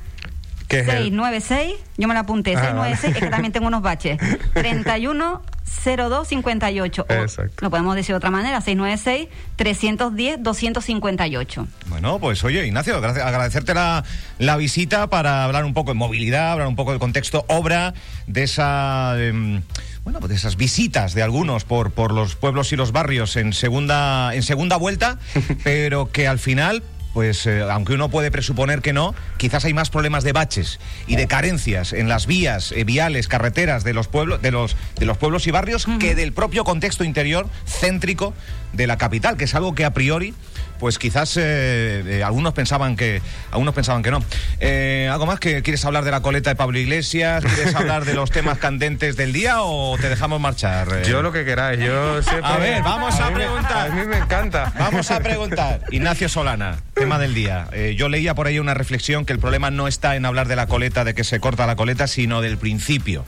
Que 0.72 0.80
es 0.80 0.88
el- 0.88 1.04
696, 1.04 1.74
yo 1.98 2.08
me 2.08 2.14
la 2.14 2.20
apunté, 2.20 2.54
Ah, 2.56 2.60
696, 2.60 3.02
vale. 3.02 3.18
es 3.18 3.24
que 3.24 3.30
también 3.30 3.52
tengo 3.52 3.66
unos 3.68 3.82
baches. 3.82 4.18
310258. 4.54 7.06
O 7.08 7.12
Exacto. 7.12 7.54
Lo 7.60 7.70
podemos 7.70 7.94
decir 7.96 8.12
de 8.12 8.16
otra 8.18 8.30
manera, 8.30 8.60
696 8.60 9.28
310 9.56 10.42
258. 10.42 11.66
Bueno, 11.86 12.18
pues 12.18 12.42
oye, 12.44 12.66
Ignacio, 12.66 13.00
gracias, 13.00 13.24
agradecerte 13.26 13.74
la, 13.74 14.04
la 14.38 14.56
visita 14.56 15.08
para 15.08 15.44
hablar 15.44 15.64
un 15.64 15.74
poco 15.74 15.90
de 15.92 15.94
movilidad, 15.94 16.52
hablar 16.52 16.68
un 16.68 16.76
poco 16.76 16.90
del 16.90 17.00
contexto 17.00 17.44
obra, 17.48 17.94
de 18.26 18.42
esa 18.44 19.14
em, 19.18 19.62
bueno, 20.04 20.18
pues 20.20 20.30
de 20.30 20.36
esas 20.36 20.56
visitas 20.56 21.14
de 21.14 21.22
algunos 21.22 21.64
por, 21.64 21.90
por 21.92 22.12
los 22.12 22.36
pueblos 22.36 22.72
y 22.72 22.76
los 22.76 22.92
barrios 22.92 23.36
en 23.36 23.52
segunda, 23.52 24.34
en 24.34 24.42
segunda 24.42 24.76
vuelta, 24.76 25.18
pero 25.64 26.10
que 26.10 26.28
al 26.28 26.38
final. 26.38 26.82
Pues 27.12 27.46
eh, 27.46 27.62
aunque 27.62 27.92
uno 27.92 28.08
puede 28.08 28.30
presuponer 28.30 28.80
que 28.80 28.92
no, 28.92 29.14
quizás 29.36 29.64
hay 29.64 29.74
más 29.74 29.90
problemas 29.90 30.24
de 30.24 30.32
baches 30.32 30.80
y 31.06 31.16
de 31.16 31.26
carencias 31.26 31.92
en 31.92 32.08
las 32.08 32.26
vías 32.26 32.72
eh, 32.72 32.84
viales, 32.84 33.28
carreteras 33.28 33.84
de 33.84 33.92
los 33.92 34.08
pueblos, 34.08 34.40
de 34.40 34.50
los 34.50 34.76
de 34.98 35.06
los 35.06 35.18
pueblos 35.18 35.46
y 35.46 35.50
barrios 35.50 35.86
que 36.00 36.14
del 36.14 36.32
propio 36.32 36.64
contexto 36.64 37.04
interior 37.04 37.48
céntrico 37.66 38.32
de 38.72 38.86
la 38.86 38.96
capital, 38.96 39.36
que 39.36 39.44
es 39.44 39.54
algo 39.54 39.74
que 39.74 39.84
a 39.84 39.92
priori 39.92 40.34
pues 40.78 40.98
quizás 40.98 41.36
eh, 41.36 42.02
eh, 42.06 42.22
algunos 42.24 42.54
pensaban 42.54 42.96
que 42.96 43.22
algunos 43.50 43.74
pensaban 43.74 44.02
que 44.02 44.10
no. 44.10 44.18
Eh, 44.58 45.08
¿Algo 45.10 45.26
más 45.26 45.38
que 45.38 45.62
quieres 45.62 45.84
hablar 45.84 46.04
de 46.04 46.10
la 46.10 46.20
coleta 46.22 46.50
de 46.50 46.56
Pablo 46.56 46.78
Iglesias? 46.78 47.44
¿Quieres 47.44 47.74
hablar 47.74 48.04
de 48.04 48.14
los 48.14 48.30
temas 48.32 48.58
candentes 48.58 49.16
del 49.16 49.32
día 49.32 49.62
o 49.62 49.96
te 50.00 50.08
dejamos 50.08 50.40
marchar? 50.40 51.02
Yo 51.04 51.22
lo 51.22 51.30
que 51.30 51.44
queráis, 51.44 51.78
yo 51.78 52.20
siempre... 52.22 52.50
A 52.50 52.56
ver, 52.56 52.82
vamos 52.82 53.20
a 53.20 53.30
me- 53.30 53.36
preguntar. 53.36 53.90
a 53.90 53.94
mí 53.94 54.06
me 54.06 54.18
encanta. 54.18 54.72
Vamos 54.76 55.10
a 55.12 55.20
preguntar. 55.20 55.80
Ignacio 55.92 56.28
Solana, 56.28 56.78
tema 56.94 57.20
del 57.20 57.34
día. 57.34 57.68
Yo 57.96 58.08
leía 58.08 58.34
por 58.34 58.48
ahí 58.48 58.58
una 58.58 58.74
reflexión 58.74 59.24
que 59.24 59.32
el 59.32 59.38
problema 59.38 59.70
no 59.70 59.86
está 59.86 60.16
en 60.16 60.26
hablar 60.26 60.48
de 60.48 60.56
la 60.56 60.66
coleta, 60.66 61.04
de 61.04 61.14
que 61.14 61.22
se 61.22 61.38
corta 61.38 61.64
la 61.66 61.76
coleta, 61.76 62.08
sino 62.08 62.40
del 62.40 62.58
principio, 62.58 63.24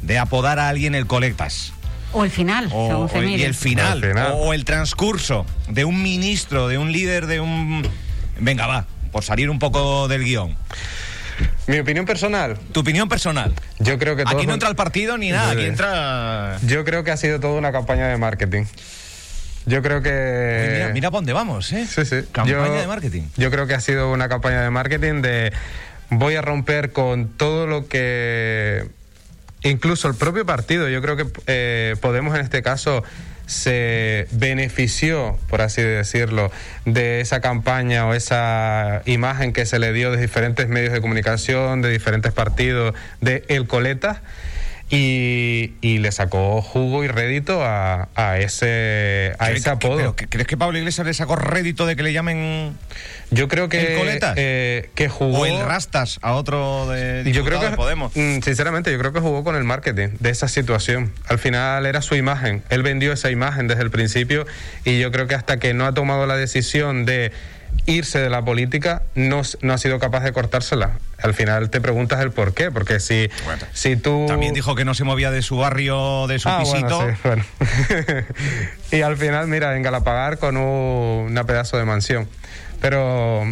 de 0.00 0.18
apodar 0.18 0.58
a 0.58 0.70
alguien 0.70 0.94
el 0.94 1.06
colectas. 1.06 1.73
O 2.14 2.24
el 2.24 2.30
final, 2.30 2.68
O, 2.72 3.08
según 3.12 3.28
y 3.30 3.42
el 3.42 3.54
final, 3.54 4.02
El 4.02 4.10
final. 4.10 4.32
O, 4.36 4.54
el 4.54 4.64
transcurso 4.64 5.44
de 5.68 5.84
un 5.84 6.02
ministro, 6.02 6.68
de 6.68 6.78
un 6.78 6.92
líder, 6.92 7.26
de 7.26 7.40
un... 7.40 7.86
Venga, 8.38 8.66
va, 8.66 8.86
por 9.12 9.24
salir 9.24 9.50
un 9.50 9.58
poco 9.58 10.08
del 10.08 10.24
guion. 10.24 10.56
Mi 11.66 11.78
opinión 11.80 12.04
personal, 12.06 12.56
Tu 12.72 12.80
opinión 12.80 13.08
personal. 13.08 13.52
yo 13.80 13.98
creo 13.98 14.14
que 14.16 14.24
todo 14.24 14.36
Aquí 14.36 14.46
no 14.46 14.54
entra 14.54 14.68
el 14.68 14.76
partido 14.76 15.18
ni 15.18 15.30
nada, 15.30 15.50
aquí 15.52 15.64
entra... 15.64 16.58
Yo 16.62 16.84
creo 16.84 17.02
que 17.04 17.10
ha 17.10 17.16
sido 17.16 17.40
toda 17.40 17.54
una 17.58 17.72
campaña 17.72 18.06
de 18.08 18.16
marketing. 18.16 18.64
Yo 19.66 19.82
creo 19.82 20.02
que... 20.02 20.70
Mira, 20.74 20.88
mira 20.90 21.10
para 21.10 21.18
dónde 21.18 21.32
vamos, 21.32 21.72
¿eh? 21.72 21.86
Sí, 21.88 22.04
sí. 22.04 22.16
Campaña 22.32 22.66
Yo- 22.68 22.74
de 22.74 22.86
marketing. 22.86 23.22
Yo 23.36 23.50
creo 23.50 23.66
que 23.66 23.74
ha 23.74 23.80
sido 23.80 24.12
una 24.12 24.28
campaña 24.28 24.60
de 24.62 24.70
marketing 24.70 25.22
de 25.22 25.52
voy 26.10 26.36
a 26.36 26.42
romper 26.42 26.92
con 26.92 27.28
todo 27.28 27.66
lo 27.66 27.88
que 27.88 28.86
incluso 29.64 30.08
el 30.08 30.14
propio 30.14 30.46
partido, 30.46 30.88
yo 30.88 31.02
creo 31.02 31.16
que 31.16 31.26
eh, 31.46 31.96
Podemos 32.00 32.34
en 32.34 32.42
este 32.42 32.62
caso 32.62 33.02
se 33.46 34.26
benefició, 34.32 35.38
por 35.48 35.60
así 35.60 35.82
decirlo, 35.82 36.50
de 36.84 37.20
esa 37.20 37.40
campaña 37.40 38.06
o 38.06 38.14
esa 38.14 39.02
imagen 39.04 39.52
que 39.52 39.66
se 39.66 39.78
le 39.78 39.92
dio 39.92 40.10
de 40.10 40.20
diferentes 40.20 40.68
medios 40.68 40.92
de 40.92 41.00
comunicación, 41.00 41.82
de 41.82 41.90
diferentes 41.90 42.32
partidos, 42.32 42.94
de 43.20 43.44
El 43.48 43.66
Coleta. 43.66 44.22
Y, 44.94 45.72
y 45.80 45.98
le 45.98 46.12
sacó 46.12 46.62
jugo 46.62 47.04
y 47.04 47.08
rédito 47.08 47.64
a, 47.64 48.08
a 48.14 48.38
ese, 48.38 49.32
a 49.38 49.46
¿Qué- 49.48 49.52
ese 49.54 49.64
qué- 49.64 49.70
apodo. 49.70 49.96
pero 49.96 50.16
¿Crees 50.16 50.46
que 50.46 50.56
Pablo 50.56 50.78
Iglesias 50.78 51.06
le 51.06 51.14
sacó 51.14 51.36
rédito 51.36 51.84
de 51.86 51.96
que 51.96 52.02
le 52.02 52.12
llamen 52.12 52.76
Yo 53.30 53.48
creo 53.48 53.68
que, 53.68 53.94
¿El 53.94 53.98
Coletas? 53.98 54.34
eh, 54.36 54.90
que 54.94 55.08
jugó. 55.08 55.40
o 55.40 55.46
el 55.46 55.64
Rastas 55.64 56.18
a 56.22 56.34
otro 56.34 56.86
de 56.88 57.24
yo 57.32 57.44
creo 57.44 57.60
que 57.60 57.70
de 57.70 57.76
Podemos? 57.76 58.12
mm, 58.14 58.40
sinceramente 58.42 58.92
yo 58.92 58.98
creo 58.98 59.12
que 59.12 59.20
jugó 59.20 59.42
con 59.42 59.56
el 59.56 59.64
marketing 59.64 60.08
de 60.20 60.30
esa 60.30 60.48
situación. 60.48 61.12
Al 61.26 61.38
final 61.38 61.86
era 61.86 62.00
su 62.02 62.14
imagen. 62.14 62.62
Él 62.68 62.82
vendió 62.82 63.12
esa 63.12 63.30
imagen 63.30 63.66
desde 63.68 63.82
el 63.82 63.90
principio 63.90 64.46
y 64.84 64.98
yo 65.00 65.10
creo 65.10 65.26
que 65.26 65.34
hasta 65.34 65.58
que 65.58 65.74
no 65.74 65.86
ha 65.86 65.92
tomado 65.94 66.26
la 66.26 66.36
decisión 66.36 67.04
de 67.04 67.32
irse 67.86 68.18
de 68.18 68.30
la 68.30 68.42
política 68.42 69.02
no, 69.14 69.42
no 69.62 69.72
ha 69.74 69.78
sido 69.78 69.98
capaz 69.98 70.20
de 70.24 70.32
cortársela. 70.32 70.92
Al 71.22 71.34
final 71.34 71.70
te 71.70 71.80
preguntas 71.80 72.20
el 72.20 72.30
por 72.30 72.54
qué, 72.54 72.70
porque 72.70 73.00
si 73.00 73.28
Bueno, 73.44 73.62
si 73.72 73.96
tú 73.96 74.24
También 74.28 74.54
dijo 74.54 74.74
que 74.74 74.84
no 74.84 74.94
se 74.94 75.04
movía 75.04 75.30
de 75.30 75.42
su 75.42 75.56
barrio, 75.58 76.26
de 76.26 76.38
su 76.38 76.48
Ah, 76.48 76.58
pisito. 76.60 76.96
bueno, 76.96 77.12
sí, 77.14 77.20
bueno. 77.24 77.44
y 78.92 79.00
al 79.02 79.16
final, 79.16 79.46
mira, 79.48 79.76
en 79.76 79.82
Galapagar 79.82 80.38
con 80.38 80.56
un- 80.56 81.26
una 81.30 81.44
pedazo 81.44 81.76
de 81.76 81.84
mansión. 81.84 82.28
Pero 82.80 83.44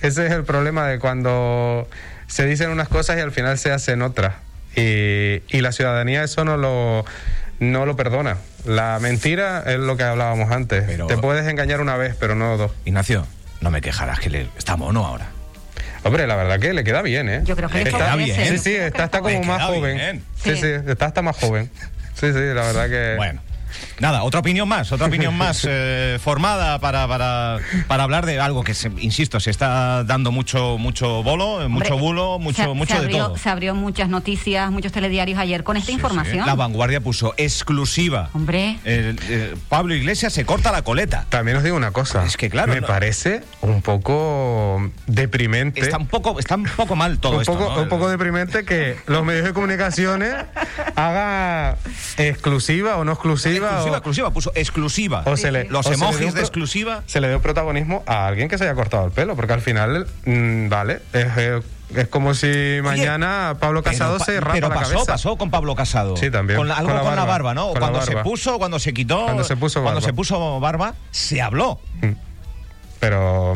ese 0.00 0.26
es 0.26 0.32
el 0.32 0.44
problema 0.44 0.86
de 0.86 0.98
cuando 0.98 1.88
se 2.26 2.46
dicen 2.46 2.70
unas 2.70 2.88
cosas 2.88 3.16
y 3.18 3.20
al 3.20 3.32
final 3.32 3.58
se 3.58 3.72
hacen 3.72 4.02
otras. 4.02 4.34
Y, 4.76 5.42
y 5.48 5.60
la 5.60 5.72
ciudadanía 5.72 6.22
eso 6.22 6.44
no 6.44 6.56
lo, 6.56 7.04
no 7.58 7.86
lo 7.86 7.96
perdona. 7.96 8.36
La 8.64 8.98
mentira 9.00 9.62
es 9.66 9.78
lo 9.78 9.96
que 9.96 10.02
hablábamos 10.04 10.50
antes. 10.50 10.84
Pero- 10.86 11.06
Te 11.06 11.16
puedes 11.16 11.46
engañar 11.46 11.80
una 11.80 11.96
vez, 11.96 12.14
pero 12.18 12.34
no 12.34 12.56
dos. 12.56 12.72
Ignacio, 12.84 13.26
no 13.60 13.70
me 13.70 13.80
quejarás 13.80 14.20
que 14.20 14.30
le 14.30 14.48
está 14.58 14.76
mono 14.76 15.04
ahora. 15.06 15.28
Hombre, 16.04 16.26
la 16.26 16.36
verdad 16.36 16.60
que 16.60 16.72
le 16.72 16.84
queda 16.84 17.02
bien, 17.02 17.28
¿eh? 17.28 17.40
Yo 17.44 17.56
creo 17.56 17.68
que 17.68 17.78
le 17.78 17.90
está 17.90 17.98
favorece. 17.98 18.40
bien. 18.40 18.58
Sí, 18.58 18.58
sí, 18.70 18.76
está, 18.76 19.04
está 19.04 19.20
como 19.20 19.42
más 19.42 19.58
queda 19.58 19.66
joven. 19.66 19.96
bien. 19.96 20.24
Sí. 20.42 20.56
sí, 20.56 20.66
está 20.86 21.06
hasta 21.06 21.22
más 21.22 21.36
joven. 21.36 21.70
Sí, 22.14 22.32
sí, 22.32 22.38
la 22.38 22.62
verdad 22.62 22.88
que... 22.88 23.14
Bueno. 23.16 23.40
Nada, 24.00 24.22
otra 24.22 24.40
opinión 24.40 24.68
más, 24.68 24.92
otra 24.92 25.06
opinión 25.06 25.34
más 25.36 25.66
eh, 25.68 26.18
formada 26.20 26.78
para, 26.78 27.06
para, 27.08 27.58
para 27.86 28.02
hablar 28.04 28.26
de 28.26 28.38
algo 28.40 28.62
que, 28.64 28.74
se- 28.74 28.90
insisto, 29.00 29.40
se 29.40 29.50
está 29.50 30.04
dando 30.04 30.30
mucho 30.32 30.78
mucho 30.78 31.22
bolo, 31.22 31.62
eh, 31.62 31.68
mucho 31.68 31.94
Hombre, 31.94 32.06
bulo, 32.08 32.38
mucho, 32.38 32.62
se- 32.62 32.68
mucho 32.68 32.94
se 32.94 33.00
de 33.00 33.04
abrió, 33.06 33.26
todo. 33.26 33.36
Se 33.38 33.48
abrió 33.48 33.74
muchas 33.74 34.08
noticias, 34.08 34.70
muchos 34.70 34.92
telediarios 34.92 35.38
ayer 35.38 35.64
con 35.64 35.76
esta 35.76 35.92
información. 35.92 36.46
La 36.46 36.54
vanguardia 36.54 37.00
puso 37.00 37.34
exclusiva. 37.36 38.30
Hombre, 38.34 38.78
El- 38.84 39.18
eh, 39.28 39.54
Pablo 39.68 39.94
Iglesias 39.94 40.32
se 40.32 40.44
corta 40.44 40.70
la 40.72 40.82
coleta. 40.82 41.26
También 41.28 41.56
os 41.56 41.62
digo 41.64 41.76
una 41.76 41.90
cosa. 41.90 42.24
Es 42.24 42.36
que, 42.36 42.48
claro, 42.50 42.72
Me 42.74 42.80
no- 42.80 42.86
parece 42.86 43.42
un 43.62 43.82
poco 43.82 44.90
deprimente. 45.06 45.80
Está 45.80 45.98
un 45.98 46.06
poco, 46.06 46.38
está 46.38 46.54
un 46.56 46.64
poco 46.64 46.94
mal 46.96 47.18
todo 47.18 47.34
un 47.36 47.40
esto. 47.42 47.52
poco, 47.58 47.74
¿no? 47.74 47.82
un 47.82 47.88
poco 47.88 48.08
deprimente 48.08 48.64
que 48.64 48.96
los 49.06 49.24
medios 49.24 49.44
de 49.44 49.52
comunicaciones 49.52 50.34
hagan 50.96 51.76
exclusiva 52.16 52.96
o 52.96 53.04
no 53.04 53.12
exclusiva. 53.12 53.68
exclusiva, 53.68 53.87
exclusiva, 53.96 54.30
puso 54.30 54.52
exclusiva. 54.54 55.22
o 55.24 55.36
se 55.36 55.50
le- 55.50 55.64
Los 55.64 55.86
o 55.86 55.90
se 55.90 55.96
le 55.96 56.04
emojis 56.04 56.34
de 56.34 56.40
exclusiva. 56.40 57.02
Se 57.06 57.20
le 57.20 57.28
dio 57.28 57.40
protagonismo 57.42 58.02
a 58.06 58.26
alguien 58.26 58.48
que 58.48 58.58
se 58.58 58.64
haya 58.64 58.74
cortado 58.74 59.06
el 59.06 59.10
pelo, 59.12 59.34
porque 59.36 59.52
al 59.54 59.60
final, 59.60 60.06
mm, 60.24 60.68
vale, 60.68 61.00
es, 61.12 61.26
eh, 61.36 61.60
es 61.96 62.08
como 62.08 62.34
si 62.34 62.80
mañana 62.82 63.56
Pablo 63.58 63.82
Casado 63.82 64.18
Pero 64.18 64.24
se 64.26 64.40
rapa 64.40 64.52
pero 64.52 64.68
la 64.68 64.74
pasó, 64.74 64.90
cabeza. 64.92 65.12
pasó 65.12 65.36
con 65.36 65.50
Pablo 65.50 65.74
Casado. 65.74 66.16
Sí, 66.16 66.30
también. 66.30 66.58
Con 66.58 66.68
la- 66.68 66.74
algo 66.76 66.90
Con 66.90 66.98
con 67.00 67.10
la 67.10 67.16
la, 67.16 67.24
barba, 67.24 67.54
¿no? 67.54 67.68
con 67.68 67.74
la 67.74 67.80
Cuando 67.80 68.02
se 68.02 68.16
puso, 68.18 68.58
cuando 68.58 68.78
se 68.78 68.92
quitó. 68.92 69.24
Cuando 69.24 69.44
se 69.44 69.56
puso 69.56 69.82
Cuando 69.82 70.00
se 70.02 70.12
puso 70.12 70.60
barba, 70.60 70.94
se 71.10 71.40
habló. 71.40 71.80
Pero 73.00 73.54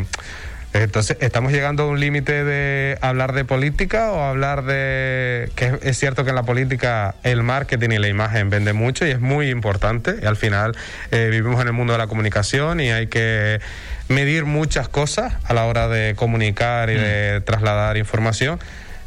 Entonces, 0.74 1.18
¿estamos 1.20 1.52
llegando 1.52 1.82
a 1.82 1.86
un 1.86 2.00
límite 2.00 2.44
de 2.44 2.96
hablar 3.02 3.34
de 3.34 3.44
política 3.44 4.10
o 4.10 4.22
hablar 4.22 4.64
de... 4.64 5.50
que 5.54 5.78
es 5.82 5.98
cierto 5.98 6.24
que 6.24 6.30
en 6.30 6.36
la 6.36 6.44
política 6.44 7.14
el 7.24 7.42
marketing 7.42 7.90
y 7.90 7.98
la 7.98 8.08
imagen 8.08 8.48
vende 8.48 8.72
mucho 8.72 9.06
y 9.06 9.10
es 9.10 9.20
muy 9.20 9.50
importante 9.50 10.16
y 10.22 10.24
al 10.24 10.36
final 10.36 10.74
eh, 11.10 11.28
vivimos 11.30 11.60
en 11.60 11.66
el 11.66 11.72
mundo 11.74 11.92
de 11.92 11.98
la 11.98 12.06
comunicación 12.06 12.80
y 12.80 12.90
hay 12.90 13.08
que 13.08 13.60
medir 14.08 14.46
muchas 14.46 14.88
cosas 14.88 15.34
a 15.44 15.52
la 15.52 15.66
hora 15.66 15.88
de 15.88 16.14
comunicar 16.14 16.88
y 16.88 16.94
de 16.94 17.40
mm. 17.40 17.44
trasladar 17.44 17.98
información 17.98 18.58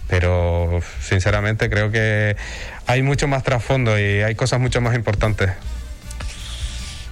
pero 0.08 0.82
sinceramente 1.02 1.70
creo 1.70 1.92
que 1.92 2.36
hay 2.86 3.02
mucho 3.02 3.28
más 3.28 3.44
trasfondo 3.44 4.00
y 4.00 4.22
hay 4.22 4.36
cosas 4.36 4.60
mucho 4.60 4.82
más 4.82 4.96
importantes. 4.96 5.52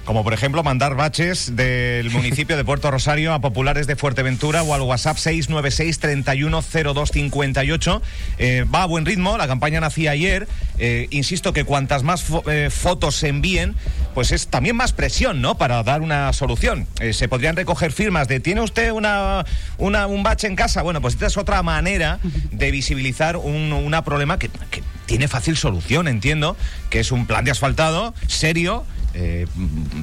Como 0.06 0.24
por 0.26 0.34
ejemplo 0.34 0.64
mandar 0.64 0.96
baches 0.96 1.56
del 1.56 2.10
municipio 2.10 2.58
de 2.58 2.66
Puerto 2.66 2.92
Rosario 2.92 3.34
a 3.34 3.40
populares 3.40 3.88
de 3.88 3.96
Fuerteventura 3.96 4.62
o 4.62 4.74
al 4.74 4.82
WhatsApp 4.82 5.16
696 5.16 6.00
310258. 6.00 8.02
Eh, 8.38 8.66
va 8.74 8.84
a 8.84 8.86
buen 8.86 9.06
ritmo, 9.06 9.38
la 9.38 9.48
campaña 9.48 9.80
nacía 9.80 10.12
ayer. 10.12 10.46
Eh, 10.78 11.08
insisto 11.12 11.54
que 11.54 11.64
cuantas 11.64 12.04
más 12.04 12.26
eh, 12.48 12.70
fotos 12.70 13.16
se 13.16 13.30
envíen, 13.30 13.76
pues 14.14 14.34
es 14.34 14.48
también 14.48 14.76
más 14.76 14.92
presión, 14.92 15.42
¿no? 15.42 15.58
Para 15.58 15.82
dar 15.84 16.02
una 16.02 16.34
solución. 16.34 16.86
se 17.14 17.30
podrían 17.30 17.56
recoger 17.56 17.94
firmas 17.94 18.28
de 18.28 18.42
¿tiene 18.42 18.60
usted 18.60 18.92
una, 18.92 19.46
un 19.78 20.24
bache 20.24 20.48
en 20.48 20.58
casa? 20.58 20.82
Bueno, 20.82 21.00
pues 21.00 21.14
esta 21.14 21.28
es 21.28 21.38
otra 21.38 21.64
manera 21.64 22.20
de 22.52 22.72
visibilizar 22.72 23.38
un 23.38 23.72
una 23.72 24.04
problema 24.04 24.38
que, 24.38 24.50
que 24.70 24.84
tiene 25.06 25.30
fácil 25.30 25.56
solución, 25.56 26.08
entiendo, 26.08 26.58
que 26.90 27.00
es 27.00 27.12
un 27.12 27.26
plan 27.26 27.46
de 27.46 27.52
asfaltado 27.52 28.14
serio 28.28 28.86
eh, 29.14 29.48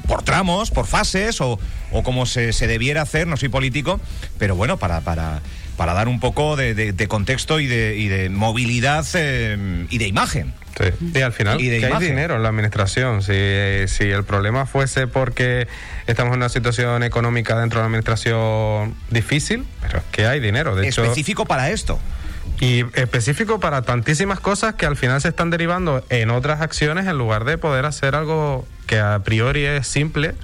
por 0.07 0.23
tramos, 0.23 0.71
por 0.71 0.87
fases 0.87 1.41
o, 1.41 1.59
o 1.91 2.03
como 2.03 2.25
se, 2.25 2.53
se, 2.53 2.67
debiera 2.67 3.01
hacer, 3.01 3.27
no 3.27 3.37
soy 3.37 3.49
político, 3.49 3.99
pero 4.37 4.55
bueno, 4.55 4.77
para, 4.77 5.01
para, 5.01 5.41
para 5.77 5.93
dar 5.93 6.07
un 6.07 6.19
poco 6.19 6.55
de, 6.55 7.07
contexto 7.07 7.59
y 7.59 7.67
de, 7.67 7.97
y 7.97 8.07
de 8.07 8.29
movilidad 8.29 9.05
eh, 9.13 9.87
y 9.89 9.97
de 9.97 10.07
imagen. 10.07 10.53
Sí. 10.77 10.85
Y 11.13 11.21
al 11.21 11.33
final, 11.33 11.57
que 11.57 11.85
hay 11.85 12.05
dinero 12.05 12.35
en 12.35 12.43
la 12.43 12.49
administración. 12.49 13.21
Si, 13.21 13.33
si 13.87 14.05
el 14.05 14.23
problema 14.23 14.65
fuese 14.65 15.07
porque 15.07 15.67
estamos 16.07 16.33
en 16.33 16.37
una 16.37 16.49
situación 16.49 17.03
económica 17.03 17.59
dentro 17.59 17.79
de 17.79 17.81
la 17.81 17.87
administración 17.87 18.95
difícil, 19.09 19.65
pero 19.81 19.99
es 19.99 20.03
que 20.11 20.27
hay 20.27 20.39
dinero. 20.39 20.75
De 20.75 20.87
Específico 20.87 21.45
para 21.45 21.71
esto. 21.71 21.99
Y 22.59 22.85
específico 22.93 23.59
para 23.59 23.81
tantísimas 23.81 24.39
cosas 24.39 24.75
que 24.75 24.85
al 24.85 24.95
final 24.95 25.19
se 25.19 25.29
están 25.29 25.49
derivando 25.49 26.05
en 26.09 26.29
otras 26.29 26.61
acciones 26.61 27.07
en 27.07 27.17
lugar 27.17 27.43
de 27.43 27.57
poder 27.57 27.85
hacer 27.85 28.13
algo 28.13 28.67
que 28.91 28.99
a 28.99 29.19
priori 29.19 29.63
es 29.63 29.87
simple 29.87 30.35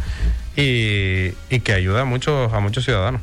y, 0.55 1.31
que 1.59 1.73
ayuda 1.73 2.03
a 2.03 2.05
muchos, 2.05 2.53
a 2.53 2.61
muchos 2.61 2.85
ciudadanos. 2.85 3.19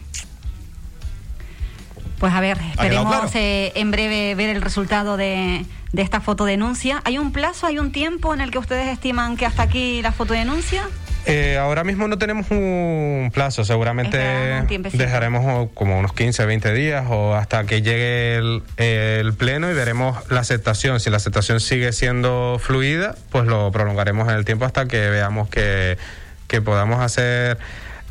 Pues 2.19 2.35
a 2.35 2.41
ver, 2.41 2.59
esperemos 2.59 3.35
eh, 3.35 3.73
en 3.75 3.91
breve 3.91 4.35
ver 4.35 4.51
el 4.51 4.61
resultado 4.61 5.17
de, 5.17 5.65
de 5.93 6.03
esta 6.03 6.21
fotodenuncia. 6.21 7.01
¿Hay 7.05 7.17
un 7.17 7.33
plazo, 7.33 7.67
hay 7.67 7.79
un 7.79 7.91
tiempo 7.91 8.35
en 8.35 8.43
el 8.43 8.51
que 8.51 8.59
ustedes 8.59 8.87
estiman 8.89 9.39
que 9.39 9.47
hasta 9.47 9.63
aquí 9.63 10.03
la 10.03 10.13
fotodenuncia? 10.13 10.87
Eh, 11.27 11.57
ahora 11.59 11.85
mismo 11.85 12.07
no 12.07 12.19
tenemos 12.19 12.51
un 12.51 13.31
plazo, 13.33 13.65
seguramente 13.65 14.19
dejaremos 14.93 15.71
como 15.73 15.99
unos 15.99 16.13
15, 16.13 16.45
20 16.45 16.75
días 16.75 17.07
o 17.09 17.35
hasta 17.35 17.65
que 17.65 17.81
llegue 17.81 18.37
el, 18.37 19.35
pleno 19.39 19.71
y 19.71 19.75
veremos 19.75 20.19
la 20.31 20.41
aceptación. 20.41 21.01
Si 21.01 21.11
la 21.11 21.17
aceptación 21.17 21.61
sigue 21.61 21.93
siendo 21.93 22.59
fluida, 22.61 23.15
pues 23.31 23.47
lo 23.47 23.73
prolongaremos 23.73 24.29
en 24.29 24.35
el 24.35 24.45
tiempo 24.45 24.65
hasta 24.67 24.87
que 24.87 25.09
veamos 25.09 25.49
que, 25.49 25.97
podamos 26.65 27.01
hacer 27.01 27.59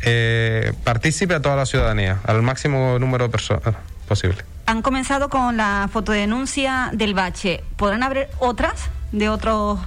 eh, 0.01 0.73
partícipe 0.83 1.33
a 1.33 1.41
toda 1.41 1.55
la 1.55 1.65
ciudadanía, 1.65 2.19
al 2.25 2.41
máximo 2.41 2.99
número 2.99 3.25
de 3.25 3.31
personas 3.31 3.75
posible. 4.03 4.43
Han 4.65 4.81
comenzado 4.81 5.29
con 5.29 5.55
la 5.55 5.89
fotodenuncia 5.91 6.89
del 6.91 7.13
bache. 7.13 7.63
¿Podrán 7.77 8.03
haber 8.03 8.29
otras 8.39 8.89
de 9.13 9.29
otros 9.29 9.79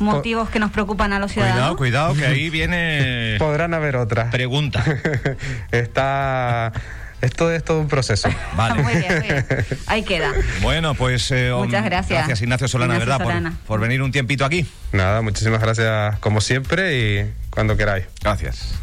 motivos 0.00 0.48
que 0.50 0.58
nos 0.58 0.70
preocupan 0.70 1.12
a 1.12 1.18
los 1.18 1.32
ciudadanos. 1.32 1.76
Cuidado, 1.76 1.76
cuidado, 1.76 2.14
que 2.14 2.26
ahí 2.26 2.50
viene. 2.50 3.36
Podrán 3.38 3.74
haber 3.74 3.96
otras. 3.96 4.30
Pregunta. 4.30 4.84
Está. 5.70 6.72
Esto 7.20 7.50
es 7.50 7.64
todo 7.64 7.80
un 7.80 7.88
proceso. 7.88 8.28
Vale. 8.56 8.82
muy 8.82 8.94
bien, 8.94 9.18
muy 9.18 9.22
bien. 9.22 9.46
Ahí 9.86 10.02
queda. 10.04 10.32
Bueno, 10.62 10.94
pues. 10.94 11.30
Eh, 11.32 11.50
muchas 11.52 11.84
gracias. 11.84 12.18
Gracias, 12.18 12.42
Ignacio 12.42 12.68
Solana, 12.68 12.98
¿verdad? 12.98 13.20
Por, 13.20 13.52
por, 13.66 13.80
venir 13.80 14.02
un 14.02 14.12
tiempito 14.12 14.44
aquí. 14.44 14.66
Nada, 14.92 15.20
muchísimas 15.20 15.60
gracias 15.60 16.18
como 16.20 16.40
siempre 16.40 16.96
y 16.96 17.32
cuando 17.50 17.76
queráis. 17.76 18.04
Gracias. 18.22 18.78